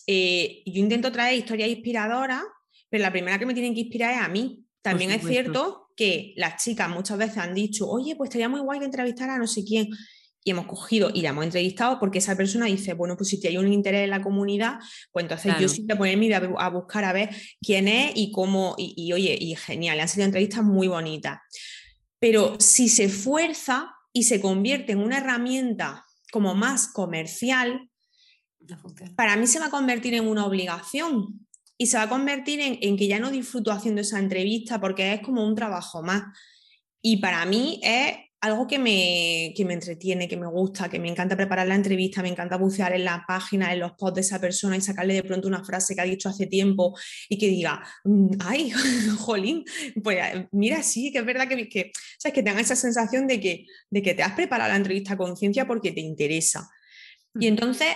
[0.07, 2.42] eh, yo intento traer historias inspiradoras,
[2.88, 4.64] pero la primera que me tienen que inspirar es a mí.
[4.82, 8.80] También es cierto que las chicas muchas veces han dicho, oye, pues estaría muy guay
[8.80, 9.88] que entrevistara a no sé quién.
[10.44, 13.57] Y hemos cogido y la hemos entrevistado porque esa persona dice, bueno, pues si hay
[13.57, 14.80] un interés en la comunidad,
[15.12, 17.30] pues entonces yo sí te ponerme a, buscar a ver
[17.61, 21.38] quién es y cómo, y, y oye, y genial, han sido entrevistas muy bonitas.
[22.18, 27.88] Pero si se fuerza y se convierte en una herramienta como más comercial,
[29.17, 31.47] para mí se va a convertir en una obligación
[31.79, 35.21] y se va a convertir en, que ya no disfruto haciendo esa entrevista porque es
[35.21, 36.23] como un trabajo más.
[37.01, 41.37] Y para mí es algo que me, me entretiene, que me gusta, que me encanta
[41.37, 44.77] preparar la entrevista, me encanta bucear en la página, en los posts de esa persona
[44.77, 46.97] y sacarle de pronto una frase que ha dicho hace tiempo
[47.29, 48.71] y que diga, mm, ay,
[49.19, 49.65] jolín,
[50.03, 50.19] pues
[50.53, 52.35] mira, sí, que es verdad que, que, ¿sabes?
[52.35, 55.67] que tenga esa sensación de que, de que te has preparado la entrevista a conciencia
[55.67, 56.69] porque te interesa.
[57.39, 57.89] Y entonces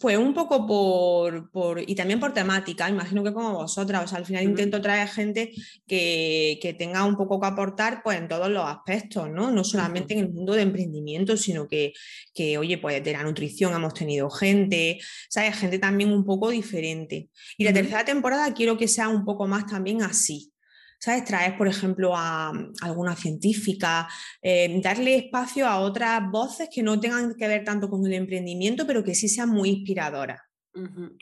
[0.00, 4.26] pues un poco por, y también por temática, imagino que como vosotras, o sea, al
[4.26, 5.52] final intento traer gente
[5.86, 9.50] que, tenga un poco que aportar pues en todos los aspectos, ¿no?
[9.50, 11.92] No solamente en el mundo de emprendimiento, sino que,
[12.32, 15.56] que, oye, pues de la nutrición hemos tenido gente, ¿sabes?
[15.56, 17.28] Gente también un poco diferente.
[17.58, 20.53] Y la tercera temporada quiero que sea un poco más también así,
[20.98, 21.24] ¿sabes?
[21.24, 24.08] Traer, por ejemplo, a, alguna científica,
[24.42, 28.86] eh, darle espacio a otras voces que no tengan que ver tanto con el emprendimiento,
[28.86, 30.40] pero que sí sean muy inspiradoras.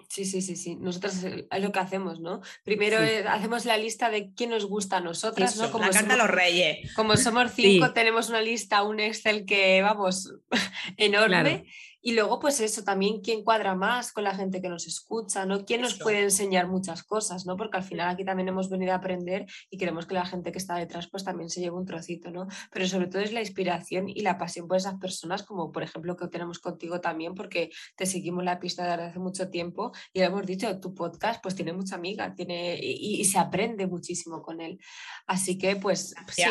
[0.08, 0.76] Sí, sí, sí, sí.
[0.76, 2.40] Nosotros es lo que hacemos, ¿no?
[2.64, 5.70] Primero eh, hacemos la lista de quién nos gusta a nosotras, ¿no?
[5.70, 6.94] Como la carta los reyes.
[6.94, 10.32] Como somos cinco, tenemos una lista, un Excel que, vamos,
[10.96, 11.66] enorme.
[12.04, 15.64] Y luego, pues eso, también quién cuadra más con la gente que nos escucha, ¿no?
[15.64, 17.56] ¿Quién nos puede enseñar muchas cosas, ¿no?
[17.56, 20.58] Porque al final aquí también hemos venido a aprender y queremos que la gente que
[20.58, 22.48] está detrás pues también se lleve un trocito, ¿no?
[22.72, 26.16] Pero sobre todo es la inspiración y la pasión por esas personas, como por ejemplo
[26.16, 30.44] que tenemos contigo también, porque te seguimos la pista desde hace mucho tiempo y hemos
[30.44, 34.80] dicho, tu podcast pues tiene mucha amiga, tiene y, se aprende muchísimo con él.
[35.28, 36.42] Así que pues sí,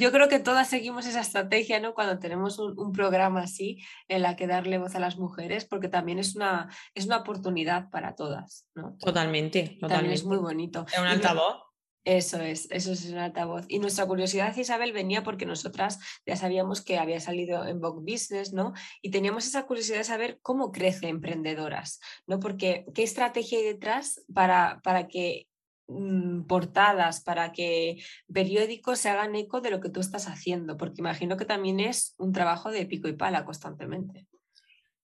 [0.00, 1.94] yo creo que todas seguimos esa estrategia, ¿no?
[1.94, 3.78] Cuando tenemos un, un programa así
[4.08, 7.90] en la que darle voz a las mujeres, porque también es una, es una oportunidad
[7.90, 8.66] para todas.
[8.74, 8.96] ¿no?
[8.98, 10.86] Totalmente, También es muy bonito.
[10.92, 11.62] Es un altavoz.
[12.02, 13.66] Eso es, eso es un altavoz.
[13.68, 18.54] Y nuestra curiosidad, Isabel, venía porque nosotras ya sabíamos que había salido en Vogue Business,
[18.54, 18.72] ¿no?
[19.02, 22.40] Y teníamos esa curiosidad de saber cómo crece emprendedoras, ¿no?
[22.40, 25.50] Porque qué estrategia hay detrás para, para que
[25.90, 27.96] Mm, portadas, para que
[28.32, 32.14] periódicos se hagan eco de lo que tú estás haciendo, porque imagino que también es
[32.16, 34.28] un trabajo de pico y pala constantemente.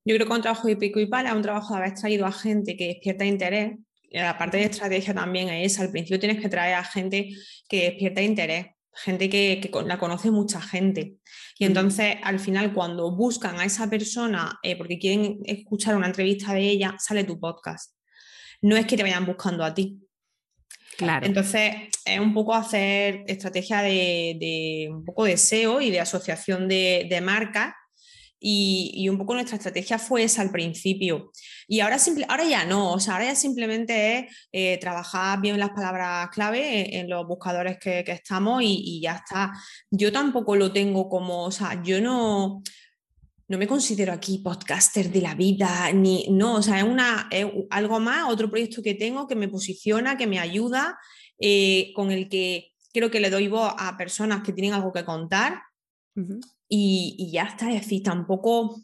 [0.06, 2.32] Yo creo que un trabajo de pico y pala, un trabajo de haber traído a
[2.32, 3.72] gente que despierta interés.
[4.10, 7.28] La parte de estrategia también es Al principio tienes que traer a gente
[7.68, 11.16] que despierta interés, gente que, la conoce mucha gente.
[11.58, 16.54] Y entonces, al final, cuando buscan a esa persona eh, porque quieren escuchar una entrevista
[16.54, 17.94] de ella, sale tu podcast.
[18.62, 20.06] No es que te vayan buscando a ti,
[20.98, 27.06] entonces, es un poco hacer estrategia de, un poco de SEO y de asociación de,
[27.08, 27.74] de marcas.
[28.38, 31.30] Y, un poco nuestra estrategia fue esa al principio.
[31.66, 31.96] Y ahora,
[32.28, 36.98] ahora ya no, o sea, ahora ya simplemente es eh, trabajar bien las palabras clave
[36.98, 39.52] en, los buscadores que, estamos y, ya está.
[39.90, 42.62] Yo tampoco lo tengo como, o sea, yo no,
[43.48, 47.28] no me considero aquí podcaster de la vida, ni, no, o sea, es, una,
[47.70, 50.98] algo más, otro proyecto que tengo que me posiciona, que me ayuda,
[51.38, 55.04] eh, con el que, creo que le doy voz a personas que tienen algo que
[55.04, 55.62] contar
[56.68, 58.80] y, ya está, es decir, tampoco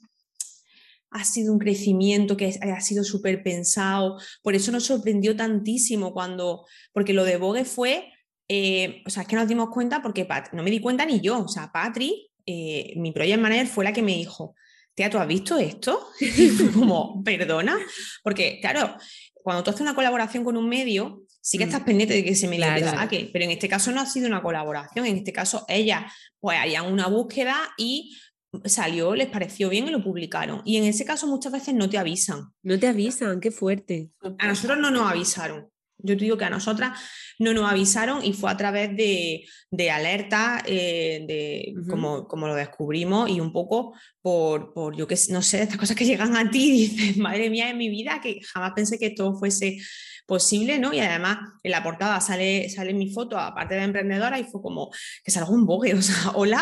[1.11, 6.65] ha sido un crecimiento que ha sido súper pensado, por eso nos sorprendió tantísimo cuando,
[6.93, 8.11] porque lo de Vogue fue,
[8.49, 11.45] eh, o sea, es que nos dimos cuenta porque no me di cuenta ni yo,
[11.45, 14.55] o sea, Patri, eh, mi project manager fue la que me dijo,
[14.95, 16.09] tía, ¿tú has visto esto?
[16.75, 17.77] Como, perdona,
[18.23, 18.97] porque claro,
[19.35, 21.69] cuando tú haces una colaboración con un medio, sí que mm.
[21.69, 24.29] estás pendiente de que ese medio te saque, pero en este caso no ha sido
[24.29, 28.17] una colaboración, en este caso ella pues harían una búsqueda y
[28.65, 30.63] salió, les pareció bien y lo publicaron.
[30.65, 32.53] Y en ese caso muchas veces no te avisan.
[32.63, 34.11] No te avisan, qué fuerte.
[34.39, 35.69] A nosotros no nos avisaron.
[36.05, 36.99] Yo te digo que a nosotras
[37.39, 42.57] no nos avisaron y fue a través de, de alertas, eh, de como, como, lo
[42.57, 46.51] descubrimos y un poco por, por, yo que no sé, estas cosas que llegan a
[46.51, 49.79] ti y dices, madre mía, en mi vida, que jamás pensé que todo fuese
[50.27, 50.93] posible, ¿no?
[50.93, 54.91] Y además en la portada sale, sale mi foto, aparte de emprendedora, y fue como
[55.25, 56.61] que salgo un bogue, o sea, hola.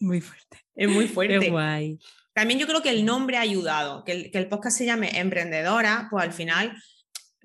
[0.00, 0.58] muy fuerte.
[0.74, 1.38] Es muy fuerte.
[1.38, 1.98] Qué guay.
[2.32, 5.18] También yo creo que el nombre ha ayudado, que el, que el podcast se llame
[5.18, 6.76] Emprendedora, pues al final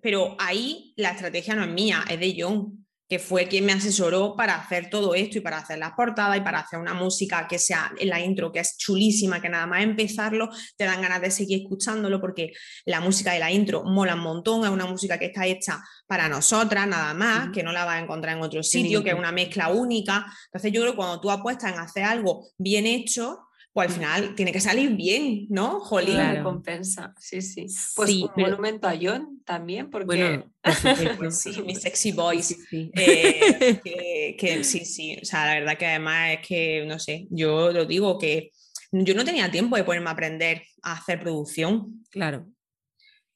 [0.01, 2.80] pero ahí la estrategia no es mía, es de John,
[3.11, 6.39] que fue quien me asesoró para hacer todo esto y para hacer las portadas y
[6.39, 9.83] para hacer una música que sea en la intro, que es chulísima, que nada más
[9.83, 12.53] empezarlo te dan ganas de seguir escuchándolo porque
[12.85, 16.29] la música de la intro mola un montón, es una música que está hecha para
[16.29, 19.33] nosotras nada más, que no la vas a encontrar en otro sitio, que es una
[19.33, 20.25] mezcla única.
[20.45, 23.39] Entonces yo creo que cuando tú apuestas en hacer algo bien hecho,
[23.73, 25.79] pues al final tiene que salir bien, ¿no?
[25.79, 26.17] Jolín.
[26.17, 27.67] La recompensa, sí, sí.
[27.95, 30.05] Pues un monumento a John también, porque...
[30.05, 30.51] Bueno,
[31.31, 32.55] sí, mi sexy voice.
[32.69, 37.27] Sí, eh, que, sí, sí, o sea, la verdad que además es que, no sé,
[37.29, 38.51] yo lo digo que
[38.91, 42.03] yo no tenía tiempo de ponerme a aprender a hacer producción.
[42.09, 42.47] Claro.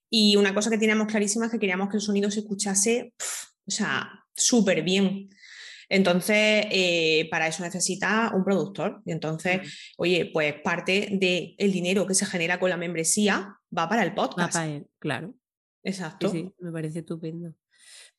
[0.09, 3.13] Y una cosa que teníamos clarísima es que queríamos que el sonido se escuchase,
[3.65, 5.29] o sea, súper bien.
[5.89, 9.01] Entonces, eh, para eso necesita un productor.
[9.05, 14.03] Y entonces, oye, pues parte del dinero que se genera con la membresía va para
[14.03, 14.55] el podcast.
[14.55, 15.35] Va para él, claro.
[15.83, 16.29] Exacto.
[16.29, 17.53] Sí, me parece estupendo.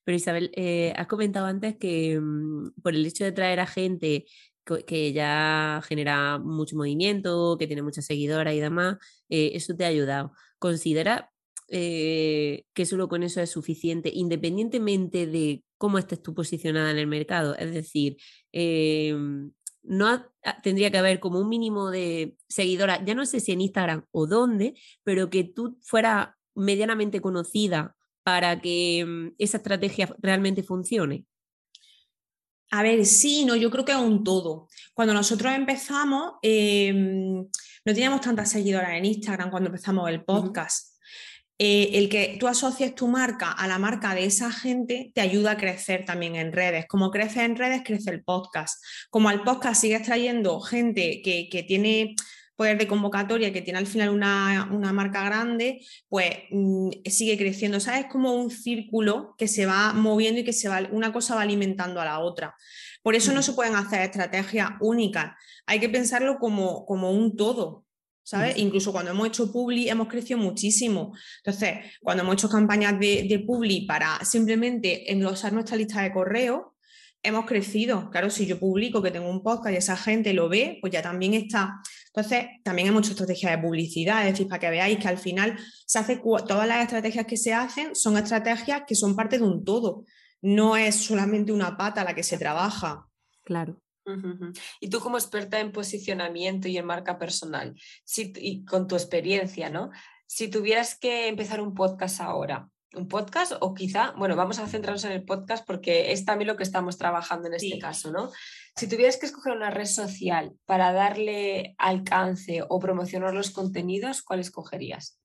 [0.05, 4.27] Pero Isabel, eh, has comentado antes que mm, por el hecho de traer a gente
[4.85, 8.97] que ya genera mucho movimiento, que tiene muchas seguidoras y demás,
[9.29, 10.33] eh, eso te ha ayudado.
[10.59, 11.31] ¿Considera
[11.69, 17.57] que solo con eso es suficiente, independientemente de cómo estés tú posicionada en el mercado.
[17.57, 18.17] Es decir,
[18.53, 19.53] em,
[19.83, 20.27] no
[20.63, 24.27] tendría que haber como un mínimo de seguidoras, ya no sé si en Instagram o
[24.27, 24.75] dónde,
[25.05, 31.25] pero que tú fueras medianamente conocida para que em, esa estrategia realmente funcione.
[32.73, 34.67] A ver, sí, no, yo creo que es un todo.
[34.93, 40.96] Cuando nosotros empezamos, em, no teníamos tantas seguidoras en Instagram cuando empezamos el podcast.
[41.59, 45.53] Eh, el que tú asocies tu marca a la marca de esa gente te ayuda
[45.53, 46.87] a crecer también en redes.
[46.87, 48.85] Como crece en redes, crece el podcast.
[49.09, 52.15] Como al podcast sigues trayendo gente que, tiene
[52.57, 57.81] poder de convocatoria, que tiene al final una, marca grande, pues mm, sigue creciendo.
[57.81, 58.05] ¿Sabes?
[58.05, 61.43] Es como un círculo que se va moviendo y que se va, una cosa va
[61.43, 62.55] alimentando a la otra.
[63.03, 65.33] Por eso no se pueden hacer estrategias únicas.
[65.65, 67.86] Hay que pensarlo como, como un todo.
[68.27, 68.59] ¿Sabes?
[68.59, 71.15] Incluso cuando hemos hecho Publi hemos crecido muchísimo.
[71.45, 76.75] Entonces, cuando hemos hecho campañas de, Publi para simplemente englosar nuestra lista de correo,
[77.23, 78.11] hemos crecido.
[78.11, 81.03] Claro, si yo publico que tengo un podcast y esa gente lo ve, pues ya
[81.03, 81.81] también está.
[82.07, 85.57] Entonces, también hemos hecho estrategias de publicidad, es decir, para que veáis que al final
[85.87, 89.65] se hace todas las estrategias que se hacen son estrategias que son parte de un
[89.65, 90.05] todo.
[90.43, 93.07] No es solamente una pata la que se trabaja.
[93.45, 93.81] Claro.
[94.81, 99.71] Y tú como experta en posicionamiento y en marca personal, si, y con tu experiencia,
[99.71, 99.91] ¿no?
[100.27, 105.05] Si tuvieras que empezar un podcast ahora, un podcast o quizá, bueno, vamos a centrarnos
[105.05, 108.31] en el podcast porque es también lo que estamos trabajando en este caso, ¿no?
[108.77, 114.41] Si tuvieras que escoger una red social para darle alcance o promocionar los contenidos, ¿cuál
[114.41, 115.21] escogerías?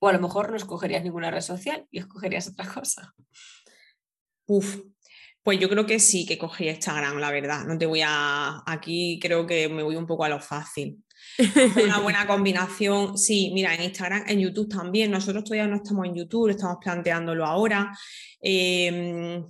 [0.00, 3.14] O a lo mejor no escogerías ninguna red social y escogerías otra cosa.
[4.46, 4.82] Uf,
[5.44, 7.64] pues yo creo que sí que cogí Instagram, la verdad.
[7.66, 8.62] No te voy a.
[8.66, 11.04] Aquí creo que me voy un poco a lo fácil.
[11.84, 13.18] Una buena combinación.
[13.18, 15.10] Sí, mira, en Instagram, en YouTube también.
[15.10, 17.92] Nosotros todavía no estamos en YouTube, estamos planteándolo ahora.
[18.40, 19.44] Em,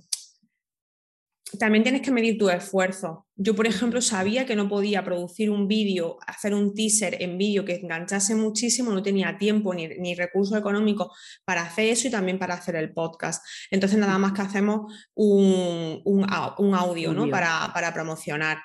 [1.59, 3.27] también tienes que medir tu esfuerzo.
[3.35, 7.63] Yo, por ejemplo, sabía que no podía producir un vídeo, hacer un teaser en vídeo
[7.63, 11.07] que enganchase muchísimo, no tenía tiempo ni, ni recursos económicos
[11.45, 13.45] para hacer eso y también para hacer el podcast.
[13.69, 16.25] Entonces, nada más que hacemos un,
[16.73, 17.29] audio, ¿no?
[17.29, 18.59] Para, promocionar.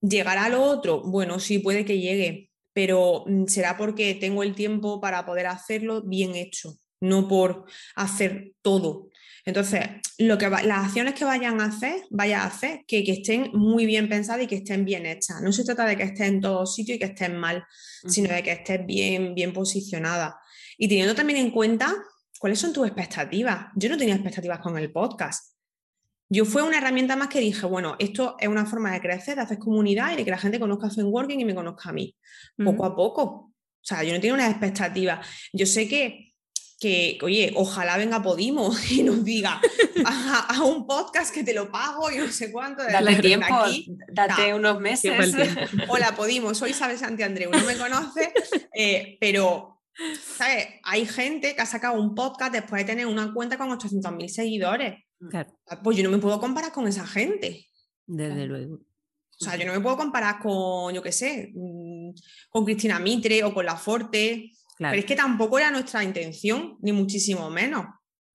[0.00, 1.02] ¿Llegará a lo otro?
[1.02, 6.02] Bueno, sí, puede que llegue, pero mm, será porque tengo el tiempo para poder hacerlo
[6.02, 7.64] bien hecho, no por
[7.94, 9.08] hacer todo
[9.44, 9.86] Entonces,
[10.18, 14.08] lo que las acciones que vayan a hacer, vaya a hacer que, estén muy bien
[14.08, 15.42] pensadas y que estén bien hechas.
[15.42, 17.64] No se trata de que estén en todos sitios y que estén mal,
[18.06, 20.38] sino de que estés bien, bien posicionada.
[20.78, 21.94] Y teniendo también en cuenta
[22.38, 23.66] cuáles son tus expectativas.
[23.76, 25.54] Yo no tenía expectativas con el podcast.
[26.30, 29.42] Yo fue una herramienta más que dije, bueno, esto es una forma de crecer, de
[29.42, 32.16] hacer comunidad y de que la gente conozca a Working y me conozca a mí,
[32.56, 33.22] poco a poco.
[33.22, 33.52] O
[33.86, 35.20] sea, yo no tenía una expectativa.
[35.52, 36.33] Yo sé que
[36.84, 39.58] que, oye, ojalá venga Podimo y nos diga
[40.04, 42.82] a, un podcast que te lo pago y no sé cuánto.
[42.82, 43.46] Dale tiempo,
[44.12, 45.14] date unos meses.
[45.88, 48.34] Hola Podimo, soy Isabel Andreu, no me conoce,
[48.74, 49.80] eh, pero
[50.36, 50.66] ¿sabes?
[50.82, 55.04] Hay gente que ha sacado un podcast después de tener una cuenta con 800.000 seguidores.
[55.32, 57.66] Ah, pues yo no me puedo comparar con esa gente.
[58.04, 58.74] Desde luego.
[58.74, 62.10] O sea, yo no me puedo comparar con, yo qué sé, mm,
[62.50, 64.50] con Cristina Mitre o con La Forte.
[64.78, 67.86] Pero es que tampoco era nuestra intención, ni muchísimo menos.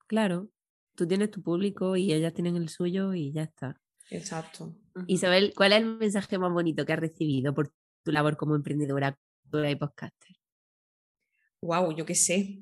[0.08, 0.50] Claro,
[0.96, 3.80] tú tienes tu público y ellas tienen el suyo y ya está.
[4.10, 4.76] Exacto.
[5.08, 7.72] Isabel, ¿cuál es el mensaje más bonito que has recibido por
[8.04, 9.18] tu labor como emprendedora
[9.52, 10.36] y podcaster?
[11.62, 12.60] Wow, yo qué sé.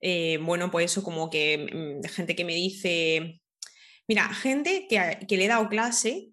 [0.00, 3.40] Eh, bueno, pues eso, como que mm, gente que me dice,
[4.06, 6.32] mira, gente que, que le he dado clase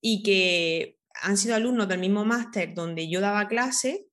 [0.00, 4.07] y que han sido alumnos del mismo máster donde yo daba clase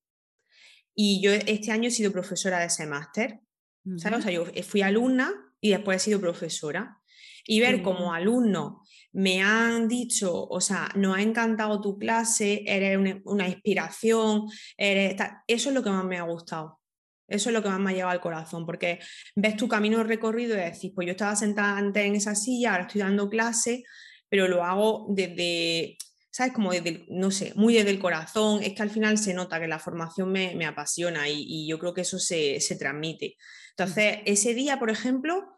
[0.95, 3.41] y yo este año he sido profesora de ese máster.
[3.85, 5.31] O sea, yo fui alumna
[5.61, 6.99] y después he sido profesora.
[7.47, 8.81] Y ver como alumno
[9.11, 15.15] me han dicho, o sea, nos ha encantado tu clase, eres una, inspiración, eres
[15.47, 16.79] eso es lo que más me ha gustado.
[17.27, 18.99] Eso es lo que más me ha llevado al corazón, porque
[19.35, 22.83] ves tu camino recorrido y decís, pues yo estaba sentada antes en esa silla, ahora
[22.83, 23.83] estoy dando clase,
[24.29, 25.97] pero lo hago desde,
[26.35, 26.51] ¿sabes?
[26.51, 28.61] Como desde, no sé, muy desde el corazón.
[28.61, 32.01] Es que al final se nota que la formación me, apasiona y, yo creo que
[32.01, 33.37] eso se, transmite.
[33.69, 35.57] Entonces, ese día, por ejemplo,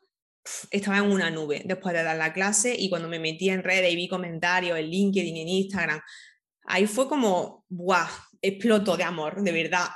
[0.69, 3.91] estaba en una nube después de dar la clase y cuando me metí en redes
[3.91, 5.99] y vi comentarios en LinkedIn, en Instagram,
[6.65, 8.07] ahí fue como, ¡buah!
[8.39, 9.88] Exploto de amor, de verdad.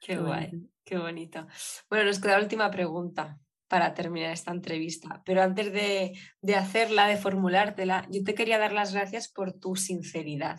[0.00, 0.50] Qué guay,
[0.82, 1.46] qué bonito.
[1.88, 3.38] Bueno, nos queda la última pregunta
[3.70, 5.22] para terminar esta entrevista.
[5.24, 6.12] Pero antes de,
[6.56, 10.58] hacerla, de formulártela, yo te quería dar las gracias por tu sinceridad,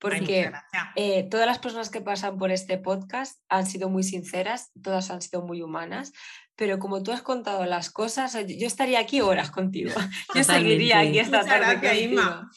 [0.00, 0.50] porque
[0.96, 5.22] eh, todas las personas que pasan por este podcast han sido muy sinceras, todas han
[5.22, 6.12] sido muy humanas,
[6.58, 9.92] pero como tú has contado las cosas, yo estaría aquí horas contigo.
[10.34, 12.08] Yo seguiría aquí esta tarde.
[12.08, 12.50] No,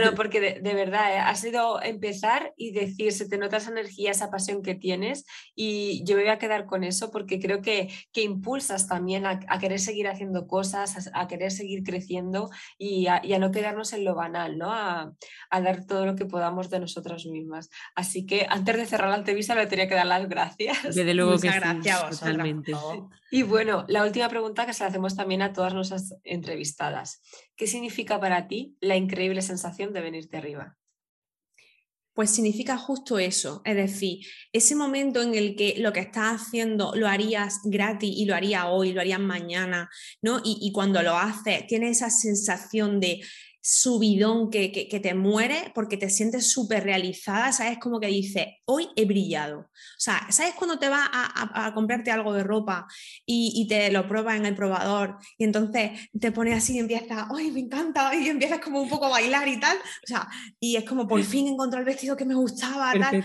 [0.00, 4.10] no, porque de, verdad eh, ha sido empezar y decir, se te nota esa energía,
[4.10, 5.24] esa pasión que tienes
[5.54, 9.38] y yo me voy a quedar con eso porque creo que, que impulsas también a,
[9.60, 14.58] querer seguir haciendo cosas, a, querer seguir creciendo y a, no quedarnos en lo banal,
[14.58, 14.72] ¿no?
[14.72, 15.12] A,
[15.50, 17.70] dar todo lo que podamos de nosotras mismas.
[17.94, 20.82] Así que antes de cerrar la entrevista le tenía que dar las gracias.
[20.82, 22.72] Desde luego que gracias totalmente.
[23.34, 27.20] Y bueno, la última pregunta que se la hacemos también a todas nuestras entrevistadas.
[27.56, 30.78] ¿Qué significa para ti la increíble sensación de venirte arriba?
[32.12, 36.92] Pues significa justo eso, es decir, ese momento en el que lo que estás haciendo
[36.94, 39.90] lo harías gratis y lo harías hoy, lo harías mañana,
[40.22, 40.40] ¿no?
[40.44, 43.20] Y, cuando lo haces, tienes esa sensación de
[43.66, 47.78] subidón que, que, te muere porque te sientes súper realizada, ¿sabes?
[47.78, 49.60] Como que dices, hoy he brillado.
[49.60, 52.86] O sea, ¿sabes cuando te vas a, comprarte algo de ropa
[53.24, 57.50] y, te lo pruebas en el probador y entonces te pones así y empiezas, ¡ay,
[57.52, 58.14] me encanta!
[58.14, 59.78] Y empiezas como un poco a bailar y tal.
[59.78, 60.28] O sea,
[60.60, 63.24] y es como por fin encontré el vestido que me gustaba, tal.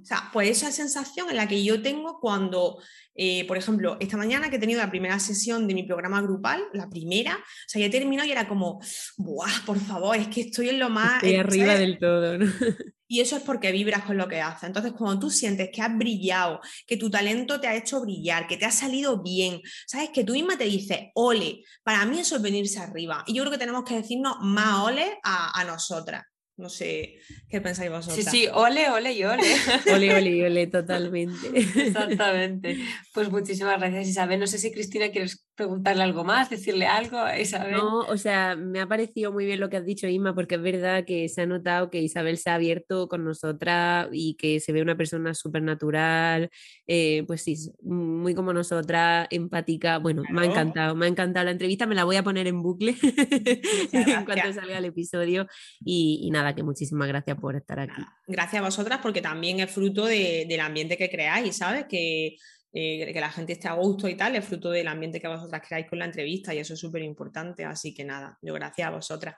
[0.00, 2.78] O sea, pues esa sensación en la que yo tengo cuando
[3.14, 6.62] eh, por ejemplo, esta mañana que he tenido la primera sesión de mi programa grupal,
[6.72, 8.80] la primera, o sea, ya he terminado y era como,
[9.16, 10.16] ¡buah, por favor!
[10.16, 11.22] Es que estoy en lo más...
[11.22, 12.46] Estoy arriba del todo, ¿no?
[13.06, 14.64] Y eso es porque vibras con lo que haces.
[14.64, 18.56] Entonces, cuando tú sientes que has brillado, que tu talento te ha hecho brillar, que
[18.56, 22.42] te ha salido bien, sabes que tú misma te dices, ole, para mí eso es
[22.42, 23.22] venirse arriba.
[23.26, 26.24] Y yo creo que tenemos que decirnos más ole a, a nosotras.
[26.56, 27.16] No sé
[27.48, 28.24] qué pensáis vosotros.
[28.24, 29.42] Sí, sí, ole, ole y ole.
[29.92, 31.48] ole, ole y ole, totalmente.
[31.52, 32.78] Exactamente.
[33.12, 34.38] Pues muchísimas gracias, Isabel.
[34.38, 37.72] No sé si Cristina quieres preguntarle algo más, decirle algo a Isabel.
[37.72, 40.62] No, o sea, me ha parecido muy bien lo que has dicho, Isma, porque es
[40.62, 44.72] verdad que se ha notado que Isabel se ha abierto con nosotras y que se
[44.72, 46.50] ve una persona súper natural,
[46.86, 49.98] eh, pues sí, muy como nosotras, empática.
[49.98, 52.62] Bueno, me ha encantado, me ha encantado la entrevista, me la voy a poner en
[52.62, 52.96] bucle
[53.92, 55.46] en cuanto salga el episodio
[55.84, 58.02] y nada que muchísimas gracias por estar aquí.
[58.26, 61.86] Gracias a vosotras porque también es fruto del ambiente que creáis, ¿sabes?
[61.88, 62.36] Que,
[62.76, 65.62] eh, que la gente esté a gusto y tal, es fruto del ambiente que vosotras
[65.64, 67.64] creáis con la entrevista y eso es súper importante.
[67.64, 69.36] Así que nada, yo gracias a vosotras.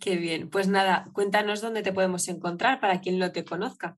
[0.00, 0.50] Qué bien.
[0.50, 3.96] Pues nada, cuéntanos dónde te podemos encontrar para quien no te conozca.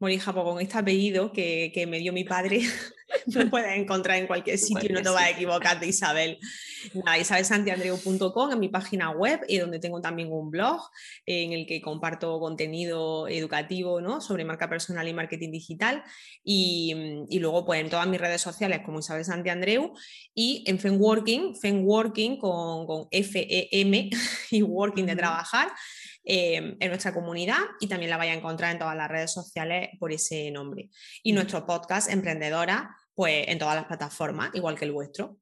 [0.00, 2.62] Pues con este apellido que, que me dio mi padre,
[3.26, 6.38] Me puedes encontrar en cualquier sitio no te vas a equivocar de Isabel.
[6.94, 10.80] Nada, isabelsantiandreu.com en mi página web y donde tengo también un blog
[11.26, 14.20] en el que comparto contenido educativo ¿no?
[14.20, 16.02] sobre marca personal y marketing digital.
[16.42, 19.92] Y, y, luego pues en todas mis redes sociales como Isabel Santiandreu
[20.34, 24.10] y en Femworking, Femworking con, con F-E-M
[24.50, 25.68] y Working de trabajar.
[26.22, 29.88] Em, en nuestra comunidad y también la vais a encontrar en todas las redes sociales
[29.98, 30.90] por ese nombre.
[31.22, 35.38] Y nuestro podcast Emprendedora, pues en todas las plataformas, igual que el vuestro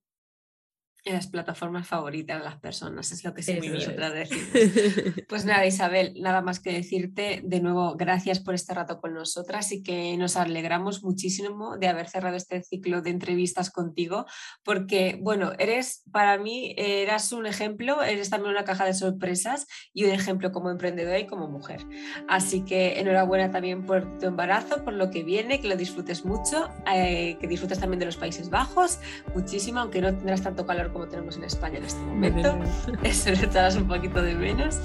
[1.08, 4.48] en las plataformas favoritas de las personas, es lo que siempre nosotras decimos.
[5.28, 9.72] Pues nada, Isabel, nada más que decirte de nuevo gracias por este rato con nosotras
[9.72, 14.26] y que nos alegramos muchísimo de haber cerrado este ciclo de entrevistas contigo,
[14.62, 20.04] porque, bueno, eres para mí, eras un ejemplo, eres también una caja de sorpresas y
[20.04, 21.80] un ejemplo como emprendedora y como mujer.
[22.28, 26.68] Así que enhorabuena también por tu embarazo, por lo que viene, que lo disfrutes mucho,
[26.92, 28.98] eh, que disfrutes también de los Países Bajos,
[29.34, 32.58] muchísimo, aunque no tendrás tanto calor como tenemos en España en este momento.
[33.02, 34.80] Eso lo echarás un poquito de menos.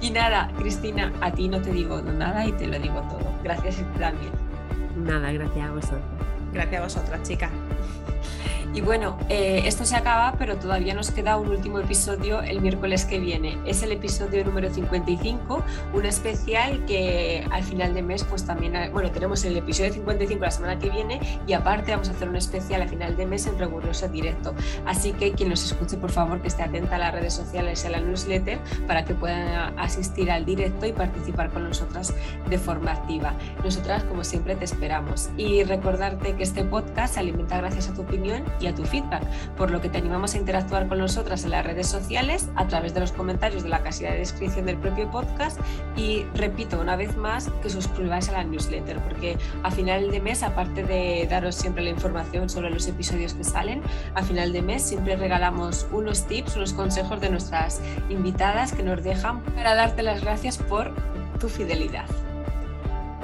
[0.00, 3.32] Y nada, Cristina, a ti no te digo nada y te lo digo todo.
[3.42, 4.32] Gracias también.
[4.96, 6.02] Nada, gracias a vosotros.
[6.52, 7.50] Gracias a vosotras, chicas.
[8.74, 13.04] Y bueno, eh, esto se acaba, pero todavía nos queda un último episodio el miércoles
[13.04, 13.56] que viene.
[13.64, 15.62] Es el episodio número 55,
[15.92, 20.50] un especial que al final de mes, pues también, bueno, tenemos el episodio 55 la
[20.50, 23.56] semana que viene y aparte vamos a hacer un especial a final de mes en
[23.60, 24.56] riguroso directo.
[24.86, 27.86] Así que quien nos escuche, por favor, que esté atenta a las redes sociales y
[27.86, 28.58] a la newsletter
[28.88, 32.12] para que puedan asistir al directo y participar con nosotras
[32.50, 33.34] de forma activa.
[33.62, 35.30] Nosotras, como siempre, te esperamos.
[35.36, 39.22] Y recordarte que este podcast se alimenta gracias a tu opinión a tu feedback,
[39.56, 42.94] por lo que te animamos a interactuar con nosotras en las redes sociales a través
[42.94, 45.58] de los comentarios de la casilla de descripción del propio podcast
[45.96, 50.42] y repito una vez más que suscribáis a la newsletter porque a final de mes,
[50.42, 53.82] aparte de daros siempre la información sobre los episodios que salen,
[54.14, 59.02] a final de mes siempre regalamos unos tips, unos consejos de nuestras invitadas que nos
[59.02, 60.94] dejan para darte las gracias por
[61.38, 62.06] tu fidelidad.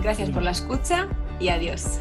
[0.02, 2.00] Gracias por la escucha y adiós.